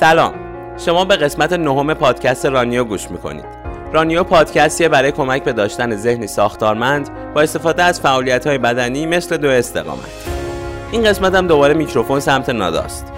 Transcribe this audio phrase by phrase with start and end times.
[0.00, 0.34] سلام.
[0.76, 3.44] شما به قسمت نهم پادکست رانیو گوش می‌کنید.
[3.92, 9.36] رانیو پادکستیه برای کمک به داشتن ذهنی ساختارمند با استفاده از فعالیت های بدنی مثل
[9.36, 10.28] دو استقامت.
[10.92, 13.12] این قسمت هم دوباره میکروفون سمت ناداست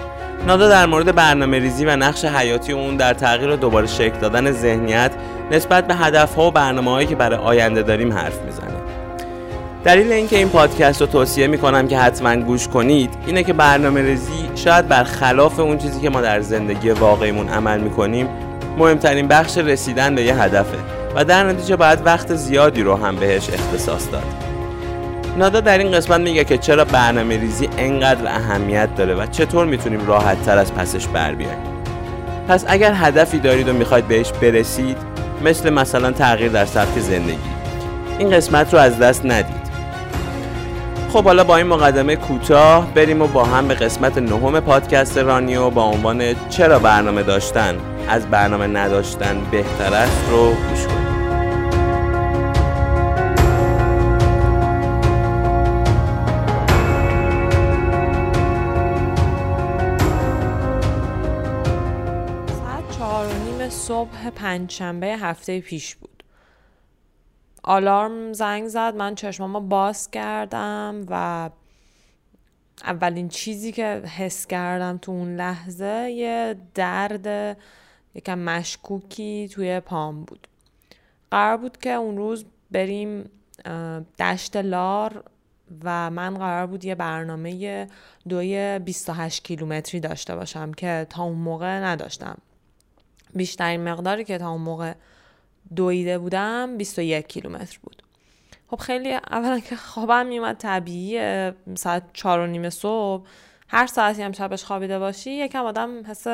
[0.47, 4.51] نادا در مورد برنامه ریزی و نقش حیاتی اون در تغییر و دوباره شکل دادن
[4.51, 5.11] ذهنیت
[5.51, 8.76] نسبت به هدفها و برنامه هایی که برای آینده داریم حرف می‌زنه
[9.87, 14.49] دلیل اینکه این پادکست رو توصیه می‌کنم که حتما گوش کنید اینه که برنامه ریزی
[14.55, 18.29] شاید برخلاف اون چیزی که ما در زندگی واقعیمون عمل می‌کنیم
[18.77, 20.77] مهمترین بخش رسیدن به یه هدفه
[21.15, 24.23] و در نتیجه باید وقت زیادی رو هم بهش اختصاص داد.
[25.37, 30.07] نادا در این قسمت میگه که چرا برنامه ریزی انقدر اهمیت داره و چطور می‌تونیم
[30.07, 31.59] راحت تر از پسش بر بیایم
[32.47, 34.97] پس اگر هدفی دارید و می‌خواید بهش برسید
[35.43, 37.37] مثل مثلا تغییر در سبک زندگی
[38.19, 39.66] این قسمت رو از دست ندید.
[41.17, 45.69] خب حالا با این مقدمه کوتاه بریم و با هم به قسمت نهم پادکست رانیو
[45.69, 51.07] با عنوان چرا برنامه داشتن؟ از برنامه نداشتن بهتر است رو گوش کنیم.
[63.69, 66.16] صبح پنجشنبه هفته پیش بود.
[67.63, 71.49] آلارم زنگ زد من چشمامو باز کردم و
[72.83, 73.83] اولین چیزی که
[74.17, 77.57] حس کردم تو اون لحظه یه درد
[78.15, 80.47] یکم مشکوکی توی پام بود.
[81.31, 83.29] قرار بود که اون روز بریم
[84.19, 85.23] دشت لار
[85.83, 87.87] و من قرار بود یه برنامه
[88.29, 92.37] دوی 28 کیلومتری داشته باشم که تا اون موقع نداشتم.
[93.35, 94.93] بیشترین مقداری که تا اون موقع
[95.75, 98.03] دویده بودم 21 کیلومتر بود.
[98.67, 103.27] خب خیلی اولا که خوابم میومد طبیعی ساعت چهار و نیم صبح.
[103.67, 106.27] هر ساعتی هم شبش خوابیده باشی یکم آدم حس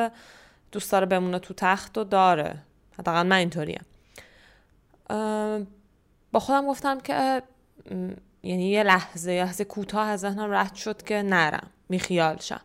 [0.72, 2.56] دوست داره بمونه تو تخت و داره.
[2.98, 3.84] حداقل من اینطوریم
[6.32, 7.42] با خودم گفتم که
[8.42, 12.60] یعنی یه لحظه یه لحظه کوتاه از ذهنم رد شد که نرم میخیال شم.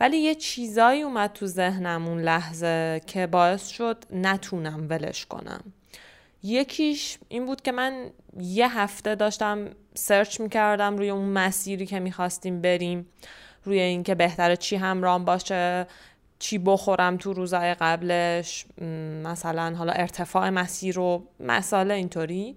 [0.00, 5.72] ولی یه چیزایی اومد تو ذهنم اون لحظه که باعث شد نتونم ولش کنم.
[6.42, 12.60] یکیش این بود که من یه هفته داشتم سرچ می‌کردم روی اون مسیری که می‌خواستیم
[12.60, 13.06] بریم
[13.64, 15.86] روی اینکه بهتره چی همرام باشه
[16.38, 18.66] چی بخورم تو روزای قبلش
[19.24, 22.56] مثلا حالا ارتفاع مسیر و مساله اینطوری.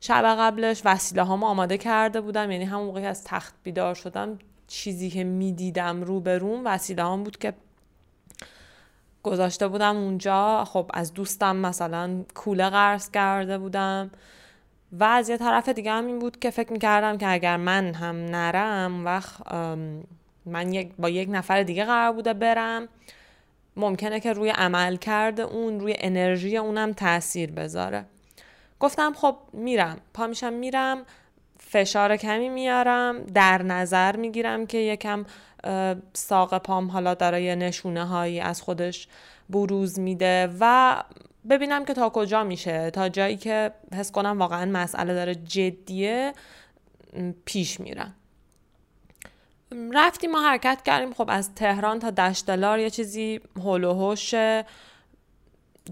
[0.00, 4.38] شب قبلش وسیله هامو آماده کرده بودم یعنی همون موقعی از تخت بیدار شدم
[4.68, 7.52] چیزی که می‌دیدم رو به روم وسیله هم بود که
[9.22, 10.64] گذاشته بودم اونجا.
[10.64, 14.10] خب از دوستم مثلا کوله قرض کرده بودم.
[14.92, 18.16] و از یه طرف دیگه هم این بود که فکر می‌کردم که اگر من هم
[18.16, 19.52] نرم وقت
[20.46, 22.88] من یک با یک نفر دیگه قرار بوده برم
[23.76, 28.04] ممکنه که روی عمل کرده اون روی انرژی اونم تاثیر بذاره.
[28.80, 29.96] گفتم خب میرم.
[30.14, 30.98] پا میشم میرم.
[31.58, 33.22] فشار کمی میارم.
[33.22, 35.24] در نظر می‌گیرم که یکم
[36.14, 39.08] ساق پام حالا داره نشونه هایی از خودش
[39.50, 40.96] بروز میده و
[41.50, 42.90] ببینم که تا کجا میشه.
[42.90, 46.32] تا جایی که حس کنم واقعا مسئله داره جدیه
[47.44, 48.14] پیش میرم
[49.92, 51.14] رفتیم ما حرکت کردیم.
[51.14, 54.16] خب از تهران تا دشتلار یه چیزی هول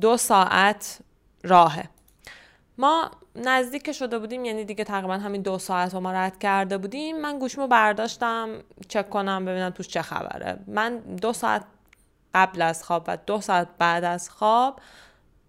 [0.00, 0.98] دو ساعت
[1.42, 1.88] راهه.
[2.78, 7.21] ما نزدیک شده بودیم یعنی دیگه تقریبا همین دو ساعت رو ما رد کرده بودیم.
[7.21, 8.49] من گوشمو برداشتم
[8.89, 10.59] چک کنم ببینم توش چه خبره.
[10.66, 11.65] من دو ساعت
[12.34, 14.81] قبل از خواب و دو ساعت بعد از خواب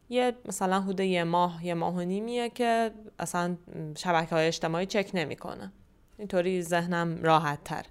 [0.10, 3.58] یه مثلا حدود یه ماه یه ماه و نیمیه که اصلا
[3.98, 5.72] شبکه های اجتماعی چک نمی‌کنه.
[6.18, 7.86] اینطوری ذهنم راحت تر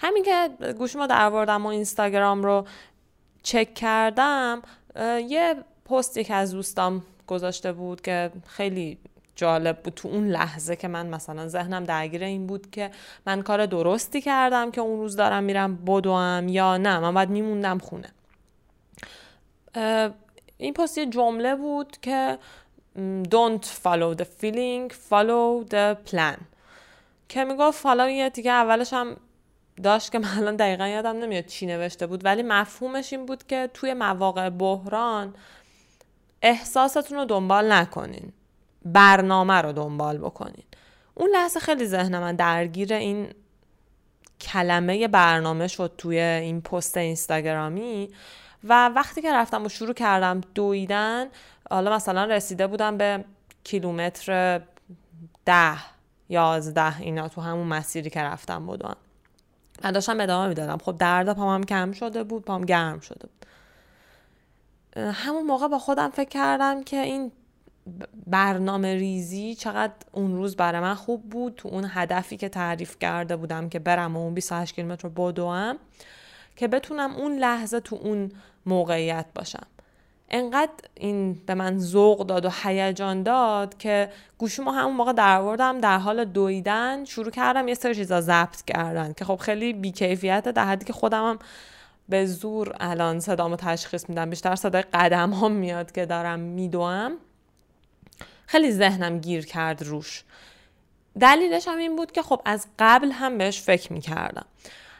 [0.00, 2.66] همین که گوشمو در و اینستاگرام رو
[3.42, 4.62] چک کردم
[5.28, 5.54] یه
[5.84, 8.98] پستی که از دوستام گذاشته بود که خیلی
[9.36, 12.90] جالب بود تو اون لحظه که من مثلا ذهنم درگیر این بود که
[13.26, 17.78] من کار درستی کردم که اون روز دارم میرم بدوم یا نه من باید میموندم
[17.78, 18.08] خونه.
[20.58, 22.38] این پست یه جمله بود که
[23.24, 26.38] don't follow the feeling follow the plan.
[27.28, 29.16] که می‌گفت حالا یه دیگه اولش هم
[29.82, 33.70] داشت که من الان دقیقا یادم نمیاد چی نوشته بود ولی مفهومش این بود که
[33.74, 35.34] توی مواقع بحران
[36.42, 38.32] احساستون رو دنبال نکنین.
[38.84, 40.64] برنامه رو دنبال بکنین.
[41.14, 43.28] اون لحظه خیلی ذهن من درگیر این
[44.40, 48.08] کلمه برنامه شد توی این پست اینستاگرامی
[48.64, 51.26] و وقتی که رفتم و شروع کردم دویدن
[51.70, 53.24] حالا مثلا رسیده بودم به
[53.64, 54.60] کیلومتر
[55.44, 55.78] ده
[56.28, 58.94] یازده اینا تو همون مسیری که رفتم بودن.
[59.84, 60.78] من داشتم ادامه می‌دادم.
[60.78, 63.46] خب درد پام هم کم شده بود پام گرم شده بود.
[64.96, 67.32] همون موقع با خودم فکر کردم که این
[68.26, 71.54] برنامه ریزی چقدر اون روز برای من خوب بود.
[71.54, 75.78] تو اون هدفی که تعریف کرده بودم که برم و اون 28 کیلومتر رو بدوم
[76.56, 78.32] که بتونم اون لحظه تو اون
[78.66, 79.66] موقعیت باشم.
[80.30, 85.98] انقدر این به من ذوق داد و هیجان داد که گوشیمو همون موقع دروردم در
[85.98, 90.84] حال دویدن شروع کردم یه سری چیزا ضبط کردن که خب خیلی بیکیفیت در حدی
[90.84, 91.38] که خودم هم
[92.12, 94.30] به زور الان صدامو تشخیص میدم.
[94.30, 97.12] بیشتر صدای قدم هم میاد که دارم میدوم.
[98.46, 100.24] خیلی ذهنم گیر کرد روش.
[101.20, 104.44] دلیلش هم این بود که خب از قبل هم بهش فکر می‌کردم.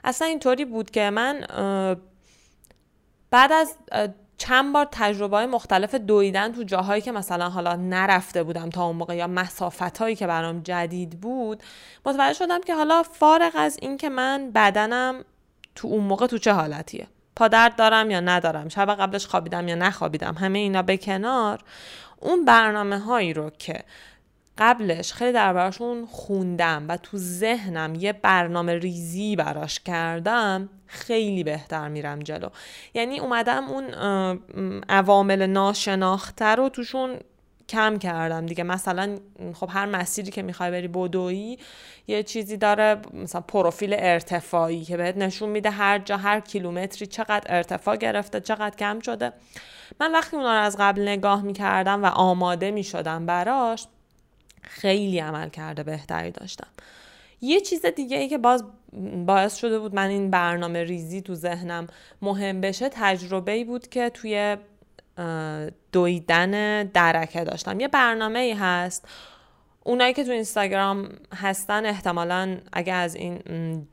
[0.05, 1.41] اصلا اینطوری بود که من
[3.31, 3.75] بعد از
[4.39, 8.97] چند بار تجربه های مختلف دویدن تو جاهایی که مثلا حالا نرفته بودم تا اون
[8.97, 11.63] موقع یا مسافت هایی که برام جدید بود
[12.07, 15.25] متوجه شدم که حالا فارغ از این که من بدنم
[15.75, 20.35] تو اون موقع تو چه حالتیه؟ پادرد دارم یا ندارم؟ شب قبلش خوابیدم یا نخوابیدم؟
[20.35, 21.61] همه اینا به کنار.
[22.21, 23.85] اون برنامه هایی رو که
[24.59, 32.21] قبلش خیلی دربارشون خوندم و تو ذهنم یه برنامه ریزی براش کردم خیلی بهتر میرم
[32.21, 32.49] جلو.
[32.95, 33.95] یعنی اومدم اون
[34.89, 37.19] عوامل ناشناخته رو توشون
[37.73, 38.65] کم کردم دیگه.
[38.65, 39.19] مثلا
[39.55, 41.59] خب هر مسیری که می‌خوای بری بدویی
[42.07, 47.43] یه چیزی داره مثلا پروفیل ارتفاعی که بهت نشون میده هر جا هر کیلومتری چقدر
[47.47, 49.33] ارتفاع گرفته چقدر کم شده.
[50.01, 53.87] من وقتی اونا رو از قبل نگاه می‌کردم و آماده می‌شدم براش
[54.63, 56.69] خیلی عمل کرده بهتری داشتم.
[57.41, 58.65] یه چیز دیگه ای که باز
[59.27, 61.87] باعث شده بود من این برنامه ریزی تو ذهنم
[62.23, 64.57] مهم بشه تجربه ای بود که توی
[65.93, 67.81] دویدن درکه داشتم.
[67.81, 69.09] یه برنامه ای هست.
[69.85, 73.89] اونایی که تو اینستاگرام هستن احتمالا اگه از این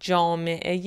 [0.00, 0.78] جامعه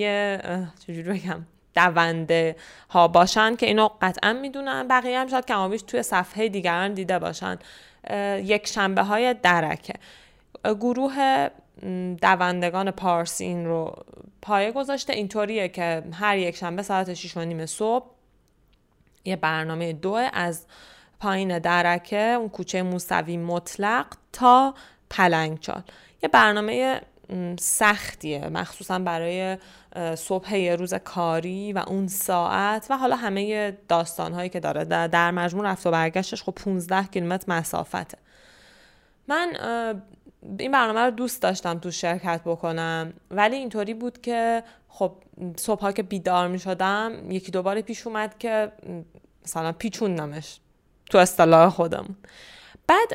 [0.87, 1.45] چجوری بگم
[1.75, 2.55] دونده
[2.89, 4.87] ها باشن که اینو قطعا می‌دونن.
[4.87, 7.57] بقیه هم شاید کمابیش توی صفحه دیگران دیده باشن.
[8.43, 9.93] یک شنبه های درکه.
[10.65, 11.47] گروه
[12.21, 13.95] دوندگان پارسی این رو
[14.41, 15.13] پایه گذاشته.
[15.13, 18.05] اینطوریه که هر یک شنبه ساعت 6 و نیم صبح
[19.27, 20.65] یه برنامه دو از
[21.19, 24.73] پایین درکه اون کوچه موسوی مطلق تا
[25.09, 25.81] پلنگچال.
[26.23, 27.01] یه برنامه
[27.59, 29.57] سختیه مخصوصا برای
[30.15, 34.85] صبح یه روز کاری و اون ساعت و حالا همه داستان هایی که داره.
[34.85, 38.17] در مجموع رفت و برگشتش خب 15 کیلومتر مسافته.
[39.27, 39.53] من
[40.59, 45.13] این برنامه رو دوست داشتم تو شرکت بکنم ولی اینطوری بود که خب
[45.57, 48.71] صبح که بیدار می شدم یکی دوباره پیش اومد که
[49.43, 50.59] مثلا پیچوندمش
[51.09, 52.15] تو اصطلاح خودم
[52.87, 53.13] بعد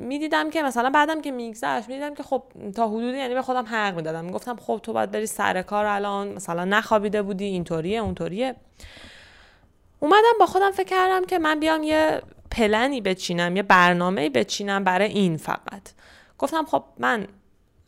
[0.00, 2.42] می‌دیدم که مثلا بعدم که میگذشت می‌دیدم که خب
[2.76, 4.24] تا حدودی یعنی به خودم حق می‌دادم.
[4.24, 8.56] می‌گفتم خب تو باید بری سر کار الان مثلا نخوابیده بودی اینطوریه اونطوریه.
[10.00, 15.08] اومدم با خودم فکر کردم که من بیام یه پلنی بچینم یه برنامه بچینم برای
[15.08, 15.82] این فقط.
[16.38, 17.26] گفتم خب من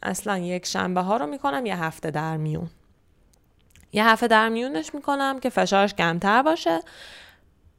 [0.02, 2.70] اصلا یک شنبه ها رو می‌کنم یه هفته در میون.
[3.92, 6.80] یه هفته در میونش می‌کنم که فشارش کمتر باشه.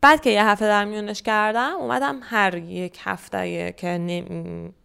[0.02, 4.26] بعد که یه هفته در میونش کردم اومدم هر یک هفته که یعنی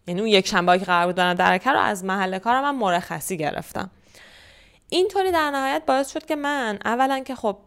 [0.07, 3.89] اون یک شنبه که قرار بود برم درکه رو از محل کارم من مرخصی گرفتم.
[4.89, 7.57] اینطوری در نهایت باعث شد که من اولا که خب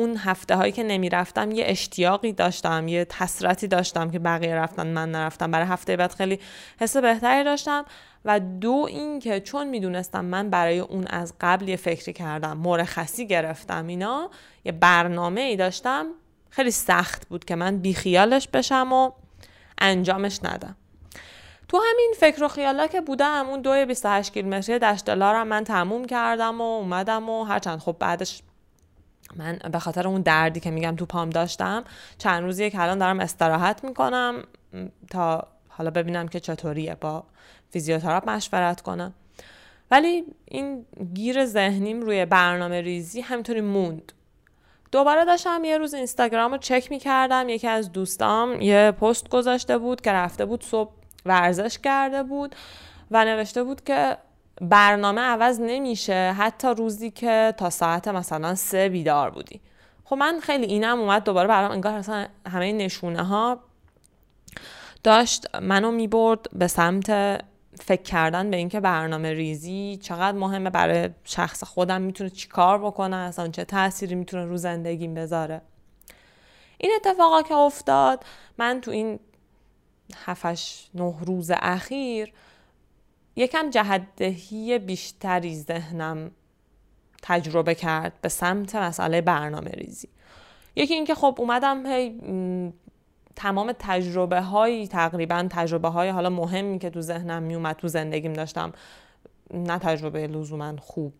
[0.00, 5.10] اون هفته هایی که نمی‌رفتم یه اشتیاقی داشتم یه تسرتی داشتم که بقیه رفتن من
[5.10, 5.50] نرفتم.
[5.50, 6.40] برای هفته بعد خیلی
[6.80, 7.84] حس بهتری داشتم
[8.24, 13.26] و دو این که چون می‌دونستم من برای اون از قبل یه فکری کردم مرخصی
[13.26, 14.30] گرفتم اینا
[14.64, 16.06] یه برنامه ای داشتم
[16.50, 19.10] خیلی سخت بود که من بیخیالش بشم و
[19.78, 20.76] انجامش ندم.
[21.68, 26.60] تو همین فکر و خیالا که بودم اون دوی 28 کیلومتری دشتلارم من تموم کردم
[26.60, 28.42] و اومدم و هرچند خب بعدش
[29.36, 31.84] من به خاطر اون دردی که میگم تو پام داشتم
[32.18, 34.42] چند روزیه که الان دارم استراحت می‌کنم
[35.10, 37.24] تا حالا ببینم که چطوریه با
[37.70, 39.14] فیزیوتراپ مشورت کنم.
[39.90, 44.12] ولی این گیر ذهنیم روی برنامه ریزی همینطوری موند.
[44.92, 50.00] دوباره داشتم یه روز اینستاگرام رو چک می‌کردم یکی از دوستام یه پست گذاشته بود
[50.00, 50.92] که رفته بود صبح
[51.26, 52.54] ورزش کرده بود
[53.10, 54.16] و نوشته بود که
[54.60, 59.60] برنامه عوض نمیشه حتی روزی که تا ساعت مثلا سه بیدار بودی.
[60.04, 63.60] خب من خیلی اینم اومد دوباره برام انگار اصلا همه نشونه ها
[65.04, 67.10] داشت منو می‌برد به سمت
[67.80, 73.48] فکر کردن به اینکه برنامه ریزی چقدر مهمه برای شخص خودم می‌تونه چیکار بکنه اصلا
[73.48, 75.62] چه تأثیری می‌تونه رو زندگیم بذاره.
[76.78, 78.24] این اتفاقا که افتاد
[78.58, 79.20] من تو این
[80.24, 80.46] 7
[80.94, 82.32] نه روز اخیر
[83.36, 86.30] یکم جهدهی بیشتری ذهنم
[87.22, 90.08] تجربه کرد به سمت مسئله برنامه ریزی.
[90.76, 92.20] یکی اینکه خب اومدم هی
[93.36, 98.72] تمام تجربه هایی تقریبا تجربه های حالا مهمی که تو ذهنم میومد تو زندگیم داشتم
[99.54, 101.12] نه تجربه لزوما خوب.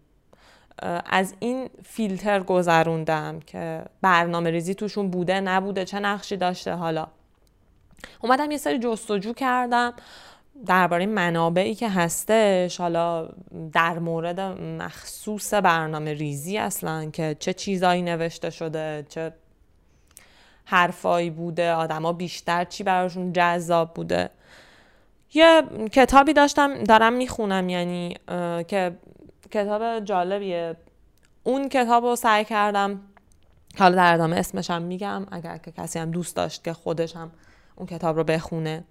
[1.07, 7.07] از این فیلتر گذروندم که برنامه ریزی توشون بوده نبوده چه نقشی داشته حالا.
[8.21, 9.93] اومدم یه سری جستجو کردم.
[10.67, 13.29] درباره منابعی که هستش حالا
[13.73, 19.33] در مورد مخصوص برنامه ریزی اصلا که چه چیزایی نوشته شده چه
[20.64, 24.31] حرفایی بوده آدما بیشتر چی براشون جذاب بوده.
[25.35, 25.62] یه
[25.93, 28.17] کتابی داشتم دارم می‌خونم یعنی
[28.69, 28.97] که
[29.50, 30.76] کتاب جالبیه.
[31.43, 33.00] اون کتاب رو سعی کردم
[33.79, 37.31] حالا در ادامه اسمش هم میگم اگر که کسی هم دوست داشت که خودش هم
[37.76, 38.85] اون کتاب رو بخونه.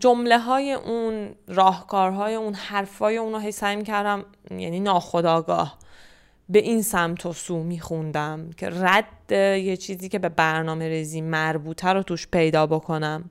[0.00, 5.78] جمله های اون راهکارهای اون حرفای اون رو سعی کردم یعنی ناخداگاه
[6.48, 11.88] به این سمت و سو میخوندم که رد یه چیزی که به برنامه ریزی مربوطه
[11.88, 13.30] رو توش پیدا بکنم.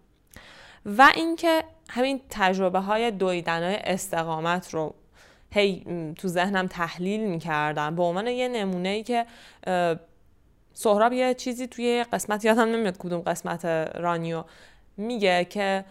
[0.85, 4.95] و اینکه همین تجربه های دویدن های استقامت رو
[5.51, 5.85] هی
[6.15, 7.95] تو ذهنم تحلیل می‌کردم.
[7.95, 9.25] به عنوان یه نمونه ای که
[10.73, 14.43] سهراب یه چیزی توی قسمت یادم نمیاد کدوم قسمت رانیو
[14.97, 15.85] میگه که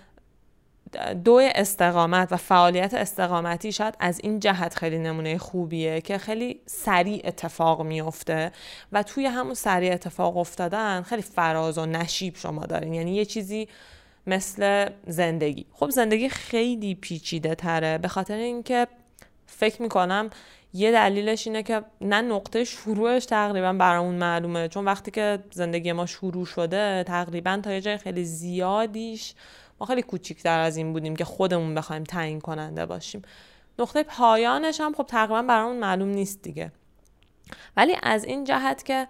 [1.24, 7.22] دو استقامت و فعالیت استقامتی شاید از این جهت خیلی نمونه خوبیه که خیلی سریع
[7.24, 8.52] اتفاق میفته
[8.92, 12.94] و توی همون سریع اتفاق افتادن خیلی فراز و نشیب شما دارین.
[12.94, 13.68] یعنی یه چیزی
[14.26, 15.66] مثل زندگی.
[15.72, 17.98] خب زندگی خیلی پیچیده تره.
[17.98, 18.86] به خاطر اینکه
[19.46, 20.30] فکر می‌کنم
[20.72, 24.68] یه دلیلش اینه که نه نقطه شروعش تقریبا برامون معلومه.
[24.68, 29.34] چون وقتی که زندگی ما شروع شده تقریبا تا یه جای خیلی زیادیش
[29.80, 33.22] ما خیلی کوچیکتر از این بودیم که خودمون بخوایم تعیین کننده باشیم.
[33.78, 36.72] نقطه پایانش هم خب تقریبا برامون معلوم نیست دیگه.
[37.76, 39.08] ولی از این جهت که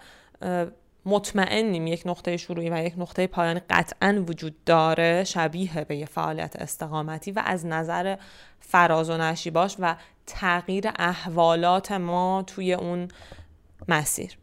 [1.06, 6.56] مطمئنیم یک نقطه شروعی و یک نقطه پایانی قطعا وجود داره شبیه به یه فعالیت
[6.56, 8.16] استقامتی و از نظر
[8.60, 9.96] فراز و نشیباش و
[10.26, 13.08] تغییر احوالات ما توی اون
[13.88, 14.38] مسیر.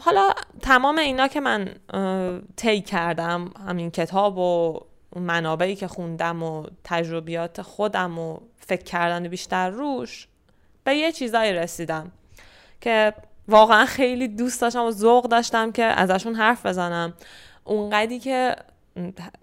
[0.00, 0.30] حالا
[0.62, 1.74] تمام اینا که من
[2.56, 4.80] طی کردم همین کتاب و
[5.16, 10.28] منابعی که خوندم و تجربیات خودم و فکر کردن بیشتر روش
[10.84, 12.12] به یه چیزایی رسیدم
[12.80, 13.14] که
[13.48, 17.14] واقعا خیلی دوست داشتم و ذوق داشتم که ازشون حرف بزنم.
[17.64, 18.56] اونقدی که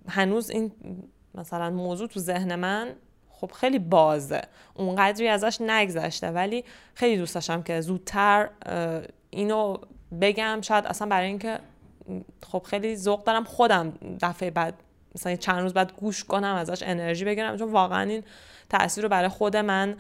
[0.10, 0.72] هنوز این
[1.36, 2.96] مثلا موضوع تو ذهن من
[3.42, 4.42] خب خیلی بازه.
[4.74, 8.50] اونقدری ازش نگذشته ولی خیلی دوست داشتم که زودتر
[9.30, 9.78] اینو
[10.22, 10.62] بگم.
[10.62, 11.60] شاید اصلا برای اینکه
[12.52, 14.74] خب خیلی ذوق دارم خودم دفعه بعد
[15.16, 17.58] مثلا چند روز بعد گوش کنم ازش انرژی بگیرم.
[17.58, 18.24] چون واقعا این
[18.70, 19.96] تاثیر رو برای خود من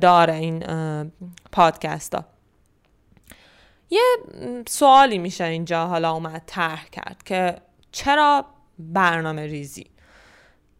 [0.00, 0.64] داره این
[1.52, 2.24] پادکست ها
[3.90, 4.02] یه
[4.68, 7.56] سوالی میشه اینجا حالا اومد طرح کرد که
[7.92, 8.44] چرا
[8.78, 9.86] برنامه ریزی؟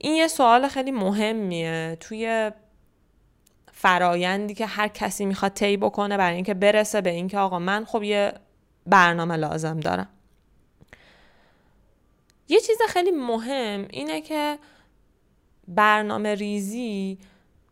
[0.05, 2.51] این یه سوال خیلی مهمیه توی
[3.73, 8.03] فرایندی که هر کسی می‌خواد طی بکنه برای اینکه برسه به اینکه آقا من خب
[8.03, 8.33] یه
[8.87, 10.09] برنامه لازم دارم.
[12.49, 14.59] یه چیز خیلی مهم اینه که
[15.69, 17.19] برنامه ریزی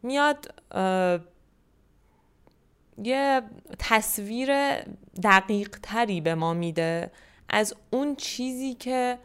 [0.03, 0.55] میاد
[3.03, 3.43] یه
[3.79, 4.81] تصویر
[5.23, 7.11] دقیق تری به ما میده
[7.49, 9.19] از اون چیزی که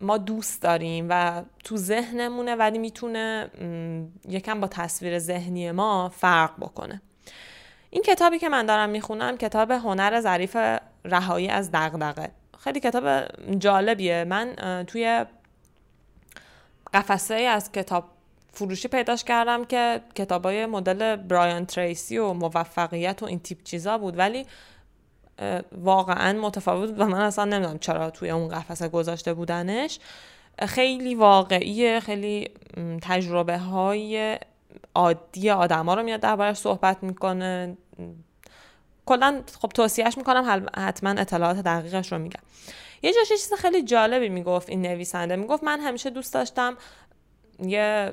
[0.00, 3.50] ما دوست داریم و تو ذهنمونه ولی می‌تونه
[4.28, 7.02] یکم با تصویر ذهنی ما فرق بکنه.
[7.90, 10.56] این کتابی که من دارم می‌خونم کتاب هنر ظریف
[11.04, 12.30] رهایی از دغدغه.
[12.58, 13.24] خیلی کتاب
[13.58, 14.24] جالبیه.
[14.24, 14.54] من
[14.86, 15.24] توی
[16.94, 18.04] قفسه از کتاب
[18.52, 24.18] فروشی پیداش کردم که کتابای مدل برایان تریسی و موفقیت و این تیپ چیزا بود.
[24.18, 24.46] ولی
[25.72, 29.98] واقعا متفاوت و من اصلا نمی‌دونم چرا توی اون قفسه گذاشته بودنش.
[30.68, 32.50] خیلی واقعیه خیلی
[33.02, 34.38] تجربه های
[34.94, 37.76] عادی آدما رو میاد دربارش صحبت می‌کنه.
[39.06, 42.40] کلا خب توصیهش می‌کنم حتما اطلاعات دقیقش رو میگم.
[43.02, 45.36] یه جاش چیز خیلی جالبی می‌گفت این نویسنده.
[45.36, 46.76] می‌گفت من همیشه دوست داشتم
[47.62, 48.12] یه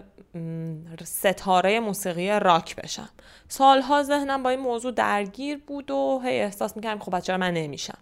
[1.04, 3.10] ستاره موسیقی راک بشم
[3.48, 7.98] سالها ذهنم با این موضوع درگیر بود و هی احساس می‌کردم خب چرا من نمیشم.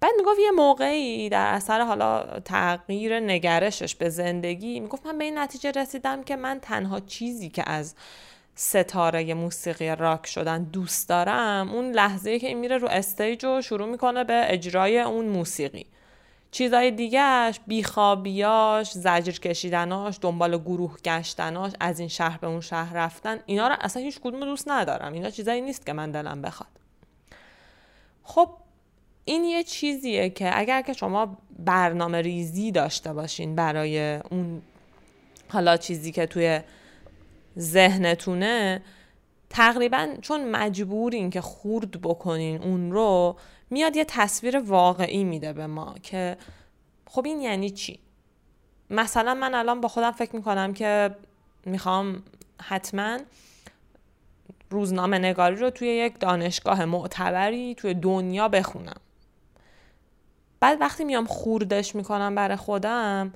[0.00, 5.38] بعد می‌گفت یه موقعی در اثر حالا تغییر نگرشش به زندگی می‌گفت من به این
[5.38, 7.94] نتیجه رسیدم که من تنها چیزی که از
[8.54, 13.88] ستاره موسیقی راک شدن دوست دارم اون لحظه که این میره رو استیج و شروع
[13.88, 15.86] می‌کنه به اجرای اون موسیقی.
[16.50, 23.38] چیزای دیگهش بیخوابیاش زجر کشیدناش دنبال گروه گشتناش از این شهر به اون شهر رفتن
[23.46, 25.12] اینا رو اصلا هیچ کدوم دوست ندارم.
[25.12, 26.70] اینا چیزایی نیست که من دلم بخواد.
[28.22, 28.50] خب
[29.24, 34.62] این یه چیزیه که اگر که شما برنامه ریزی داشته باشین برای اون
[35.48, 36.60] حالا چیزی که توی
[37.58, 38.82] ذهنتونه
[39.50, 43.36] تقریبا چون مجبورین که خورد بکنین اون رو
[43.70, 46.36] میاد یه تصویر واقعی میده به ما که
[47.06, 47.98] خب این یعنی چی؟
[48.90, 51.16] مثلا من الان با خودم فکر می‌کنم که
[51.66, 52.22] می‌خوام
[52.62, 53.18] حتما
[54.70, 59.00] روزنامه نگاری رو توی یک دانشگاه معتبری توی دنیا بخونم.
[60.60, 63.32] بعد وقتی میام خوردش می‌کنم برای خودم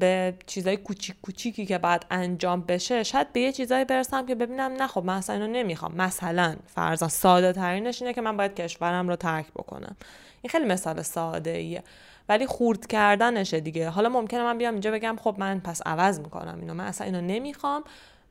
[0.00, 4.72] به چیزای کوچیک کوچیکی که باید انجام بشه شاید به یه چیزایی برسم که ببینم
[4.72, 5.94] نه خب من اصلا اینو نمی‌خوام.
[5.94, 9.96] مثلا فرضا ساده ترینش اینه که من باید کشورم رو ترک بکنم.
[10.42, 11.82] این خیلی مثال ساده ایه
[12.28, 13.88] ولی خورد کردنشه دیگه.
[13.88, 16.74] حالا ممکنه من بیام اینجا بگم خب من پس عوض می‌کنم اینو.
[16.74, 17.84] من اصلا اینو نمی‌خوام.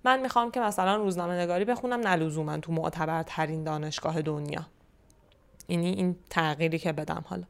[0.03, 4.65] من می‌خوام که مثلا روزنامه نگاری بخونم نلزوما تو معتبرترین دانشگاه دنیا.
[5.70, 7.43] یعنی این تغییری که بدم حالا.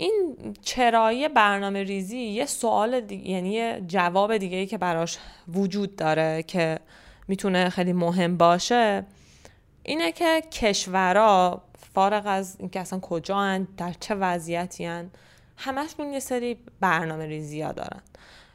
[0.00, 5.96] این چرایی برنامه ریزی یه سوال دیگه یعنی یه جواب دیگه ای که براش وجود
[5.96, 6.78] داره که
[7.28, 9.04] می‌تونه خیلی مهم باشه
[9.82, 11.62] اینه که کشورها
[11.94, 15.10] فارغ از اینکه اصلا کجا هن، در چه وضعیتی هن،
[15.56, 18.00] همشون یه سری برنامه ریزی ها دارن.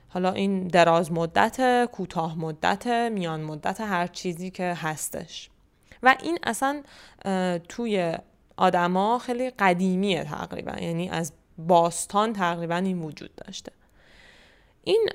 [0.09, 5.49] حالا این دراز مدت، کوتاه مدت، میان مدت هر چیزی که هستش.
[6.03, 6.83] و این اصلا
[7.69, 8.17] توی
[8.57, 10.71] آدما خیلی قدیمیه تقریبا.
[10.71, 13.71] یعنی از باستان تقریبا این وجود داشته.
[14.83, 15.09] این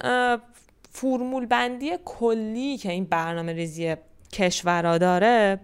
[0.92, 3.96] فرمول بندی کلی که این برنامه ریزی
[4.32, 5.60] کشورا داره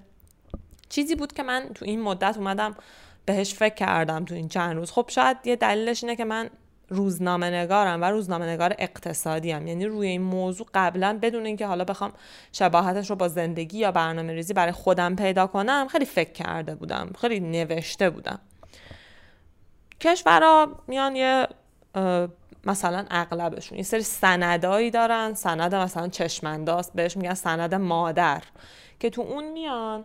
[0.89, 2.77] چیزی بود که من تو این مدت اومدم
[3.25, 4.91] بهش فکر کردم تو این چند روز.
[4.91, 6.51] خب شاید یه دلیلش اینه که من
[6.89, 9.67] روزنامه نگارم و روزنامه نگار اقتصادی هم.
[9.67, 12.13] یعنی روی این موضوع قبلا بدون اینکه حالا بخوام
[12.53, 17.11] شباهتش رو با زندگی یا برنامه ریزی برای خودم پیدا کنم خیلی فکر کرده بودم
[17.21, 18.39] خیلی نوشته بودم
[20.01, 21.49] کشورها میان یه
[22.65, 28.43] مثلا اغلبشون یه سری سندایی دارن سند مثلا چشمنداز بهش میگن سند مادر
[29.01, 30.05] که تو اون میان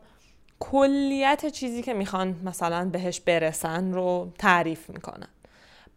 [0.60, 5.28] کلیت چیزی که می‌خوان مثلا بهش برسن رو تعریف می‌کنن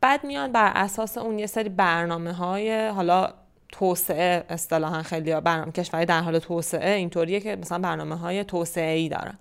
[0.05, 3.35] بعد میان بر اساس اون یه سری برنامه های حالا
[3.73, 8.97] توسعه اصطلاحا خیلی ها برنامه کشوری در حال توسعه اینطوریه که مثلا برنامه های توسعه
[8.97, 9.38] ای دارن.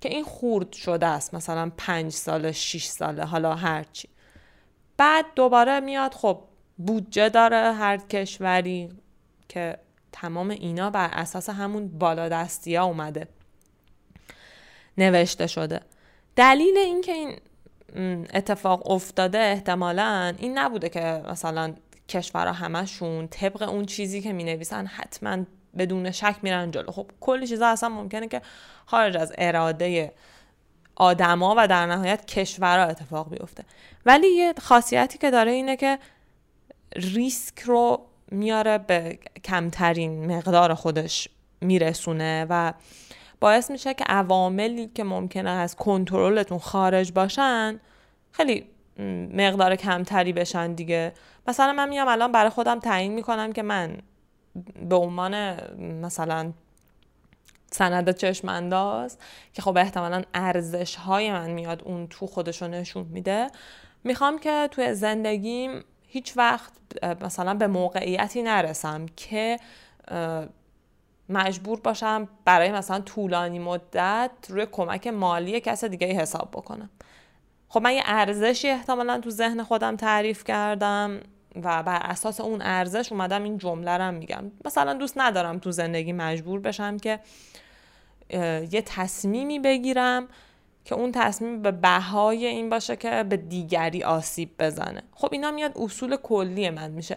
[0.00, 4.08] که این خورد شده است مثلا پنج سال شیش ساله حالا هرچی
[4.96, 6.42] بعد دوباره میاد خب
[6.78, 8.88] بودجه داره هر کشوری
[9.48, 9.78] که
[10.12, 13.28] تمام اینا بر اساس همون بالادستی ها اومده
[14.98, 15.80] نوشته شده.
[16.36, 17.36] دلیل اینکه این
[18.34, 21.74] اتفاق افتاده احتمالا این نبوده که مثلا
[22.08, 25.38] کشورها همشون طبق اون چیزی که می نویسن حتما
[25.78, 26.92] بدون شک میرن جلو.
[26.92, 28.42] خب کلی چیزا اصلا ممکنه که
[28.86, 30.12] خارج از اراده
[30.96, 33.64] آدما و در نهایت کشورها اتفاق بیفته.
[34.06, 35.98] ولی یه خاصیتی که داره اینه که
[36.96, 41.28] ریسک رو میاره به کمترین مقدار خودش
[41.60, 42.72] میرسونه و
[43.40, 47.80] باعث میشه که عواملی که ممکنه از کنترلتون خارج باشن
[48.32, 48.66] خیلی
[49.34, 51.12] مقدار کمتری بشن دیگه.
[51.48, 53.98] مثلا من میام الان برای خودم تعیین می‌کنم که من
[54.88, 56.52] به عنوان مثلا
[57.70, 59.18] سند چشم انداز
[59.52, 63.46] که خب احتمالا ارزش های من میاد اون تو خودشو نشون میده
[64.04, 66.72] می‌خوام که توی زندگیم هیچ وقت
[67.20, 69.58] مثلا به موقعیتی نرسم که
[71.28, 76.90] مجبور باشم برای مثلا طولانی مدت روی کمک مالی کس دیگه حساب بکنم.
[77.68, 81.20] خب من یه ارزشی احتمالا تو ذهن خودم تعریف کردم
[81.62, 84.50] و بر اساس اون ارزش اومدم این جمله رو میگم.
[84.64, 87.20] مثلا دوست ندارم تو زندگی مجبور بشم که
[88.70, 90.28] یه تصمیمی بگیرم
[90.84, 95.02] که اون تصمیم به بهای این باشه که به دیگری آسیب بزنه.
[95.14, 97.16] خب اینا میاد اصول کلی من میشه.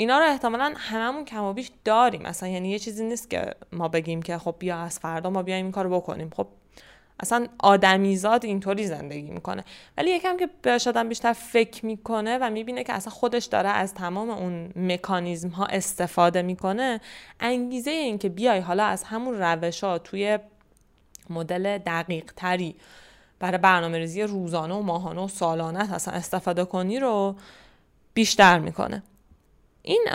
[0.00, 2.22] اینا رو احتمالا هممون کم و بیش داریم.
[2.22, 5.64] مثلا یعنی یه چیزی نیست که ما بگیم که خب بیا از فردا ما بیایم
[5.64, 6.30] این کارو بکنیم.
[6.36, 6.46] خب
[7.20, 9.64] اصلا آدمیزاد اینطوری زندگی می‌کنه.
[9.96, 13.94] ولی یکم که بهش آدم بیشتر فکر می‌کنه و می‌بینه که اصلا خودش داره از
[13.94, 17.00] تمام اون مکانیزم ها استفاده می‌کنه
[17.40, 20.38] انگیزه این که بیای حالا از همون روش ها توی
[21.30, 22.76] مدل دقیق تری
[23.38, 27.36] برای برنامه ریزی روزانه و ماهانه و سالانه اصلا استفاده کنی رو
[28.14, 29.02] بیشتر می‌کنه.
[29.82, 30.06] این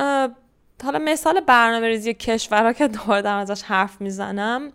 [0.83, 4.71] حالا مثال برنامه ریزی کشورها که دوباره ازش حرف می‌زنم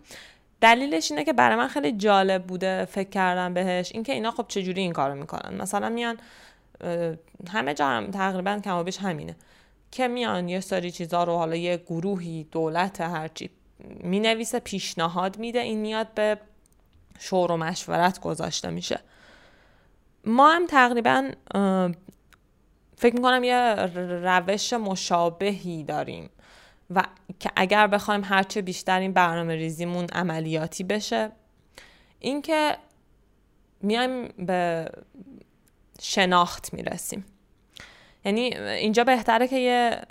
[0.61, 3.91] دلیلش اینه که برای من خیلی جالب بوده فکر کردم بهش.
[3.93, 6.17] اینکه اینا خب چجوری این کارو می‌کنن؟ مثلا میان
[7.49, 9.35] همه جا هم تقریبا کمابیش همینه.
[9.91, 13.49] که میان یه سری چیزا رو حالا یه گروهی دولت هرچی
[13.99, 16.37] می نویسه پیشنهاد میده این میاد به
[17.19, 18.99] شور و مشورت گذاشته میشه.
[20.25, 21.31] ما هم تقریبا
[23.01, 23.75] فکر می‌کنم یه
[24.25, 26.29] روش مشابهی داریم
[26.89, 27.03] و
[27.39, 31.31] که اگر بخوایم هرچه بیشتر این برنامه ریزیمون عملیاتی بشه
[32.19, 32.77] اینکه
[33.81, 34.89] میایم به
[36.01, 37.25] شناخت می‌رسیم.
[38.25, 40.01] یعنی اینجا بهتره که یه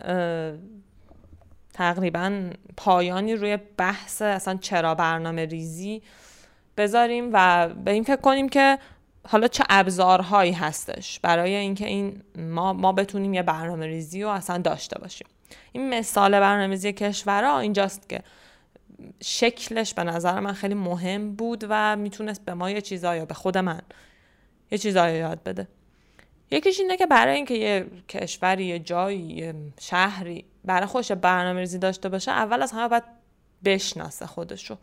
[1.74, 6.02] تقریبا پایانی روی بحث اصلا چرا برنامه ریزی
[6.76, 8.78] بذاریم و به این فکر کنیم که
[9.28, 14.58] حالا چه ابزارهایی هستش برای اینکه این ما ما بتونیم یه برنامه ریزی رو اصلا
[14.58, 15.26] داشته باشیم.
[15.72, 18.22] این مثال برنامه ریزی کشورها اینجاست که
[19.22, 23.58] شکلش به نظر من خیلی مهم بود و می‌تونست به ما یه چیزایی به خود
[23.58, 23.82] من
[24.70, 25.68] یه چیزایی یاد بده.
[26.50, 31.78] یکیش اینه که برای اینکه یه کشوری یه جایی یه شهری برای خوش برنامه ریزی
[31.78, 33.04] داشته باشه اول از همه باید
[33.64, 34.76] بشناسه خودشو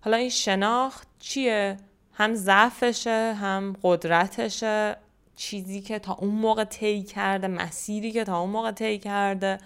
[0.00, 1.76] حالا این شناخت چیه؟
[2.14, 4.96] هم ضعفشه هم قدرتشه.
[5.36, 9.58] چیزی که تا اون موقع طی کرده مسیری که تا اون موقع طی کرده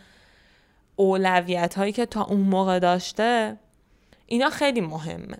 [0.96, 3.56] اولویت هایی که تا اون موقع داشته
[4.26, 5.38] اینا خیلی مهمه.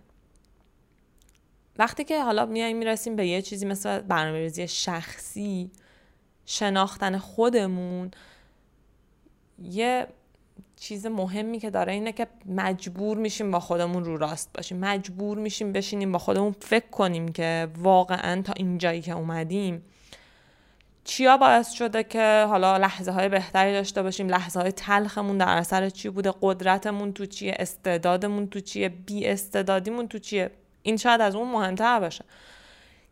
[1.79, 5.71] وقتی که حالا میایم می‌رسیم به یه چیزی مثل برنامه‌ریزی شخصی
[6.47, 8.11] شناختن خودمون
[9.63, 10.07] یه
[10.77, 14.79] چیز مهمی که داره اینه که مجبور میشیم با خودمون رو راست باشیم.
[14.79, 19.83] مجبور میشیم بشینیم با خودمون فکر کنیم که واقعا تا اینجایی که اومدیم
[21.07, 25.91] چیا باعث شده که حالا لحظه های بهتری داشته باشیم لحظه های تلخمون در اثر
[25.91, 30.51] چی بوده قدرتمون تو چیه استعدادمون تو چیه بی استعدادیمون تو چیه؟
[30.83, 32.25] این شاید از اون مهمتر باشه.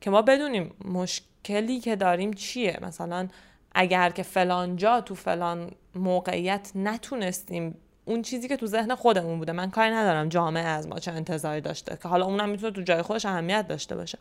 [0.01, 3.29] که ما بدونیم مشکلی که داریم چیه؟ مثلا
[3.75, 9.53] اگر که فلان جا تو فلان موقعیت نتونستیم اون چیزی که تو ذهن خودمون بوده.
[9.53, 13.03] من کاری ندارم جامعه از ما چه انتظاری داشته که حالا اونم می‌تونه تو جای
[13.03, 14.19] خودش اهمیت داشته باشه.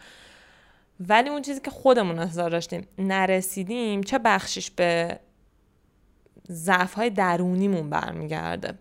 [1.00, 5.20] ولی اون چیزی که خودمون انتظار داشتیم نرسیدیم چه بخشش به
[6.50, 8.74] ضعف های درونیمون برمیگرده.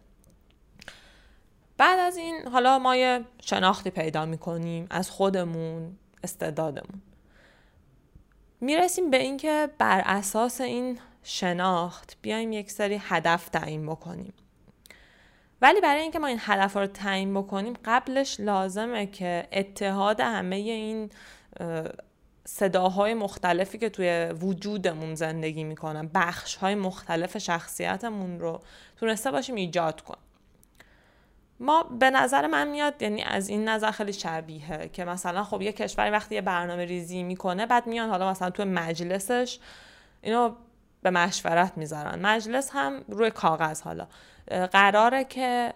[1.79, 7.03] بعد از این حالا ما یه شناختی پیدا می‌کنیم از خودمون استعدادمون.
[8.63, 14.33] می‌رسیم به اینکه بر اساس این شناخت بیایم یک سری هدف تعیین بکنیم.
[15.63, 21.11] ولی برای اینکه ما این هدف رو تعیین بکنیم قبلش لازمه که اتحاد همه این
[22.45, 28.61] صداهای مختلفی که توی وجودمون زندگی می‌کنن بخش های مختلف شخصیتمون رو
[28.97, 30.22] تونسته باشیم ایجاد کنیم.
[31.63, 35.73] ما به نظر من میاد یعنی از این نظر خیلی شبیه که مثلا خب یه
[35.73, 39.59] کشوری وقتی یه برنامه ریزی می‌کنه بعد میان حالا مثلا تو مجلسش
[40.23, 40.55] اینو
[41.03, 42.27] به مشورت می‌ذارن.
[42.27, 44.07] مجلس هم روی کاغذ حالا.
[44.73, 45.75] قراره که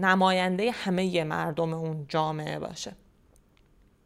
[0.00, 2.92] نماینده همه مردم اون جامعه باشه.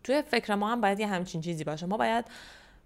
[0.04, 1.86] توی فکر ما هم باید یه همچین چیزی باشه.
[1.86, 2.24] ما باید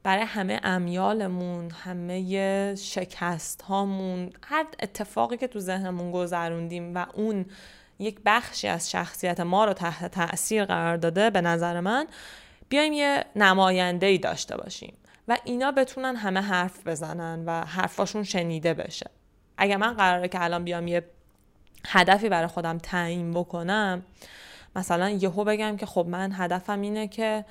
[0.03, 7.47] برای همه امیالمون همه شکست هامون هر اتفاقی که تو ذهنمون گذروندیم و اون
[7.99, 12.07] یک بخشی از شخصیت ما رو تحت تاثیر قرار داده به نظر من
[12.69, 14.95] بیایم یه نماینده ای داشته باشیم
[15.29, 19.11] و اینا بتونن همه حرف بزنن و حرفاشون شنیده بشه.
[19.59, 21.05] اگر من قراره که الان بیام یه
[21.87, 24.03] هدفی برای خودم تعیین بکنم
[24.77, 27.45] مثلا یهو بگم که خب من هدفم اینه که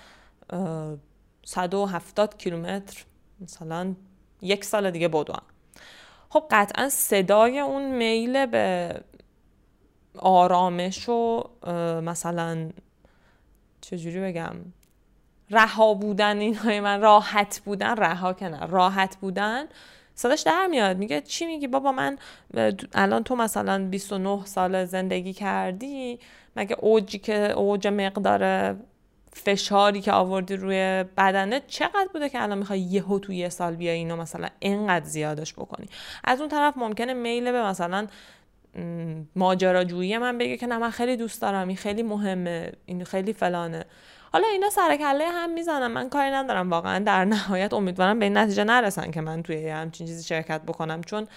[1.49, 3.03] 170 کیلومتر
[3.41, 3.95] مثلا
[4.41, 5.41] یک سال دیگه بدوم
[6.29, 8.95] خب قطعا صدای اون میل به
[10.17, 11.49] آرامش و
[12.03, 12.69] مثلا
[13.81, 14.55] چجوری بگم
[15.49, 19.65] رها بودن اینهای من راحت بودن رها که راحت بودن
[20.15, 20.97] صداش در میاد.
[20.97, 22.17] میگه چی میگی؟ بابا من
[22.93, 26.19] الان تو مثلا 29 سال زندگی کردی
[26.55, 28.75] مگه اوجی که اوج مقدار
[29.33, 33.97] فشاری که آوردی روی بدنه چقدر بوده که الان می‌خوای یهو تو یه سال بیای
[33.97, 35.85] اینو مثلا اینقدر زیادش بکنی؟
[36.23, 38.07] از اون طرف ممکنه میل به مثلا
[39.35, 43.85] ماجراجویی من بگه که نه من خیلی دوست دارم این خیلی مهمه این خیلی فلانه.
[44.33, 48.37] حالا اینا سر کله هم می‌زنم من کاری ندارم واقعا در نهایت امیدوارم به این
[48.37, 51.03] نتیجه نرسن که من توی همچین چیزی شرکت بکنم.
[51.03, 51.27] چون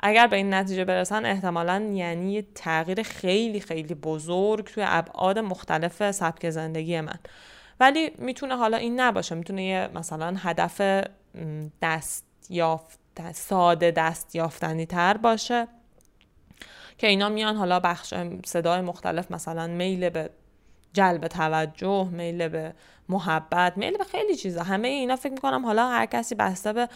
[0.00, 6.50] اگر به این نتیجه برسن احتمالا یعنی تغییر خیلی خیلی بزرگ توی ابعاد مختلف سبک
[6.50, 7.18] زندگی من.
[7.80, 9.34] ولی می‌تونه حالا این نباشه.
[9.34, 11.04] می‌تونه یه مثلا هدف
[11.82, 12.98] دست یافت
[13.32, 15.68] ساده دست یافتنی تر باشه
[16.98, 20.30] که اینا میان حالا بخش صدای مختلف مثلا میل به
[20.92, 22.74] جلب توجه میل به
[23.08, 24.62] محبت میل به خیلی چیزا.
[24.62, 26.88] همه اینا فکر می‌کنم حالا هر کسی بسته به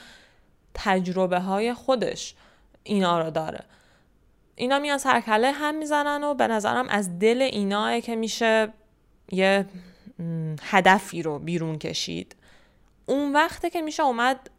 [0.75, 2.35] تجربه های خودش.
[2.85, 3.65] اینا رو داره.
[4.57, 8.73] اینا میان سرکله هم می‌زنن و به نظرم از دل ایناه که میشه
[9.33, 9.67] یه
[10.63, 12.37] هدفی رو بیرون کشید.
[13.07, 14.51] اون وقته که میشه اومد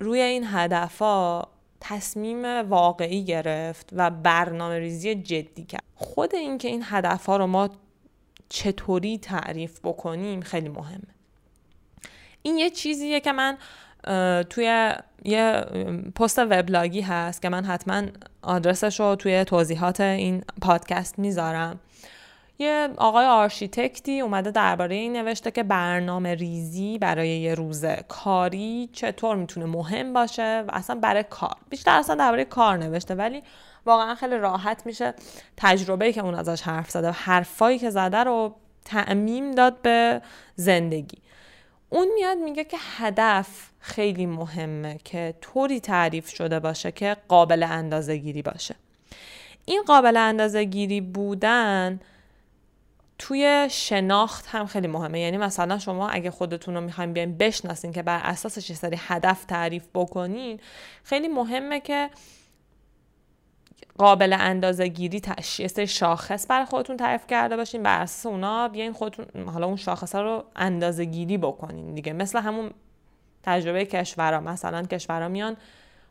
[0.00, 1.42] روی این هدفا
[1.80, 5.84] تصمیم واقعی گرفت و برنامه ریزی جدی کرد.
[5.94, 7.70] خود اینکه این هدفها رو ما
[8.48, 11.14] چطوری تعریف بکنیم خیلی مهمه.
[12.42, 13.58] این یه چیزیه که من
[14.50, 14.92] توی
[15.24, 15.64] یه
[16.14, 18.02] پست وبلاگی هست که من حتما
[18.42, 21.80] آدرسش رو توی توضیحات این پادکست می‌ذارم.
[22.58, 29.36] یه آقای آرشیتکتی اومده درباره این نوشته که برنامه ریزی برای یه روز کاری چطور
[29.36, 31.56] می‌تونه مهم باشه و اصلا برای کار.
[31.70, 33.42] بیشتر اصلا درباره کار نوشته ولی
[33.86, 35.14] واقعا خیلی راحت میشه
[35.56, 40.22] تجربه که اون ازش حرف زده و حرفایی که زده رو تعمیم داد به
[40.56, 41.18] زندگی.
[41.94, 48.16] اون میاد میگه که هدف خیلی مهمه که طوری تعریف شده باشه که قابل اندازه
[48.16, 48.74] گیری باشه.
[49.64, 52.00] این قابل اندازه گیری بودن
[53.18, 55.20] توی شناخت هم خیلی مهمه.
[55.20, 59.44] یعنی مثلا شما اگه خودتون رو می‌خوایم بیاین بشناسین که بر اساسش یه سری هدف
[59.44, 60.60] تعریف بکنین
[61.04, 62.10] خیلی مهمه که
[63.98, 67.82] قابل اندازه گیری تشخیص شاخص برای خودتون تعریف کرده باشین.
[67.82, 72.12] بر اساس اونا بیاین خودتون حالا اون شاخص رو اندازه گیری بکنین دیگه.
[72.12, 72.70] مثل همون
[73.42, 75.56] تجربه کشورها مثلا کشورها میان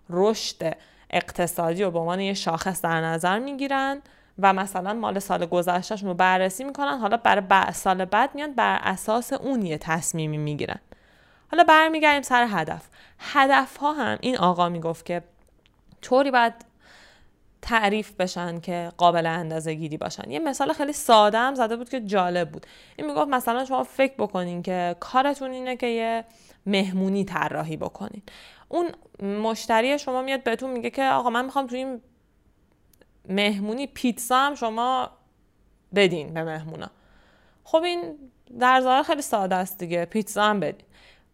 [0.09, 0.77] رشد
[1.09, 4.01] اقتصادی رو به عنوان یه شاخص در نظر می‌گیرن
[4.39, 6.97] و مثلا مال سال گذشتهشون رو بررسی می‌کنن.
[6.97, 10.79] حالا برای سال بعد میان بر اساس اون یه تصمیمی می‌گیرن.
[11.51, 12.87] حالا برمیگردیم سر هدف.
[13.19, 15.23] هدف ها هم این آقا می‌گفت که
[16.01, 16.53] طوری باید
[17.63, 20.31] تعریف بشن که قابل اندازه گیری باشن.
[20.31, 22.65] یه مثال خیلی ساده هم زده بود که جالب بود.
[22.97, 26.25] این می‌گفت مثلا شما فکر بکنین که کارتون اینه که یه
[26.65, 28.21] مهمونی طراحی بکنین.
[28.69, 28.91] اون
[29.41, 32.01] مشتری شما میاد بهتون میگه که آقا من می‌خوام تو این
[33.29, 35.09] مهمونی پیتزا هم شما
[35.95, 36.89] بدین به مهمونا.
[37.63, 38.15] خب این
[38.59, 40.85] در ظاهر خیلی ساده است دیگه پیتزا هم بدین.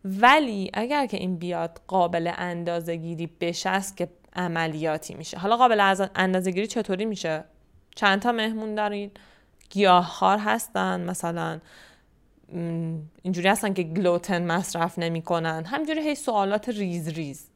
[0.05, 4.09] ولی اگر که این بیاد قابل اندازه گیری بشه که
[4.39, 5.37] عملیاتی میشه.
[5.37, 7.43] حالا قابل اندازه گیری چطوری میشه؟
[7.95, 9.11] چند تا مهمون دارین؟
[9.69, 11.59] گیاهخوار هستن مثلا
[13.21, 15.65] اینجوری هستن که گلوتن مصرف نمی‌کنن.
[15.65, 17.47] همینجوری هی سوالات ریز ریز.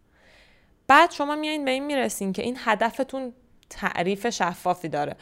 [0.88, 3.34] بعد شما میایین به این می‌رسین که این هدفتون
[3.70, 5.16] تعریف شفافی داره.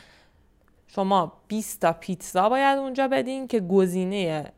[0.88, 4.52] شما 20 تا پیتزا باید اونجا بدین که گزینه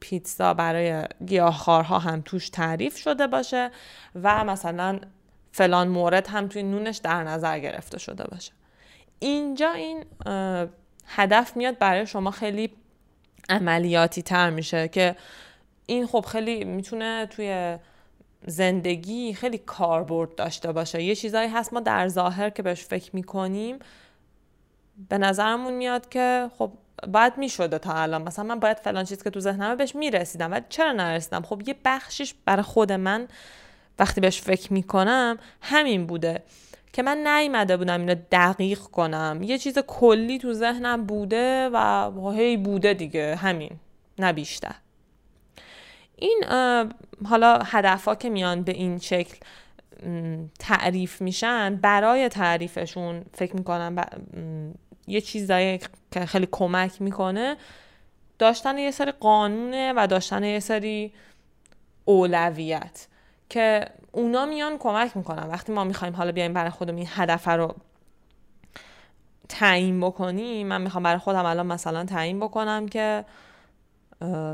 [0.00, 3.70] پیتزا برای گیاهخوارها هم توش تعریف شده باشه
[4.22, 5.00] و مثلا
[5.52, 8.52] فلان مورد هم توی نونش در نظر گرفته شده باشه.
[9.18, 10.04] اینجا این
[11.06, 12.70] هدف میاد برای شما خیلی
[13.48, 15.16] عملیاتی تر میشه که
[15.86, 17.78] این خب خیلی می‌تونه توی
[18.46, 21.02] زندگی خیلی کاربرد داشته باشه.
[21.02, 23.78] یه چیزایی هست ما در ظاهر که بهش فکر می‌کنیم
[25.08, 26.72] به نظرمون میاد که خب
[27.08, 28.22] باید می‌شده تا الان.
[28.22, 31.74] مثلا من باید فلان چیز که تو ذهنمه بهش می‌رسیدم ولی چرا نرسیدم؟ خب یه
[31.84, 33.28] بخشیش برای خود من
[34.02, 36.42] وقتی بهش فکر می‌کنم همین بوده
[36.92, 39.40] که من نیمده بودم اینو دقیق کنم.
[39.42, 43.36] یه چیز کلی تو ذهنم بوده و هی بوده دیگه.
[43.36, 43.70] همین
[44.18, 44.74] نه بیشتر.
[46.16, 46.44] این
[47.28, 49.36] حالا هدفها که میان به این شکل
[50.58, 54.04] تعریف میشن برای تعریفشون فکر می‌کنم
[55.06, 57.56] یه چیزایی که خیلی کمک می‌کنه
[58.38, 61.12] داشتن یه سری قانونه و داشتن یه سری
[62.04, 63.06] اولویت.
[63.52, 65.48] که اونا میان کمک می‌کنن.
[65.48, 67.74] وقتی ما می‌خوایم حالا بیایم برای خودمون این هدف رو
[69.48, 73.24] تعیین بکنیم من می‌خوام برای خودم الان مثلا تعیین بکنم که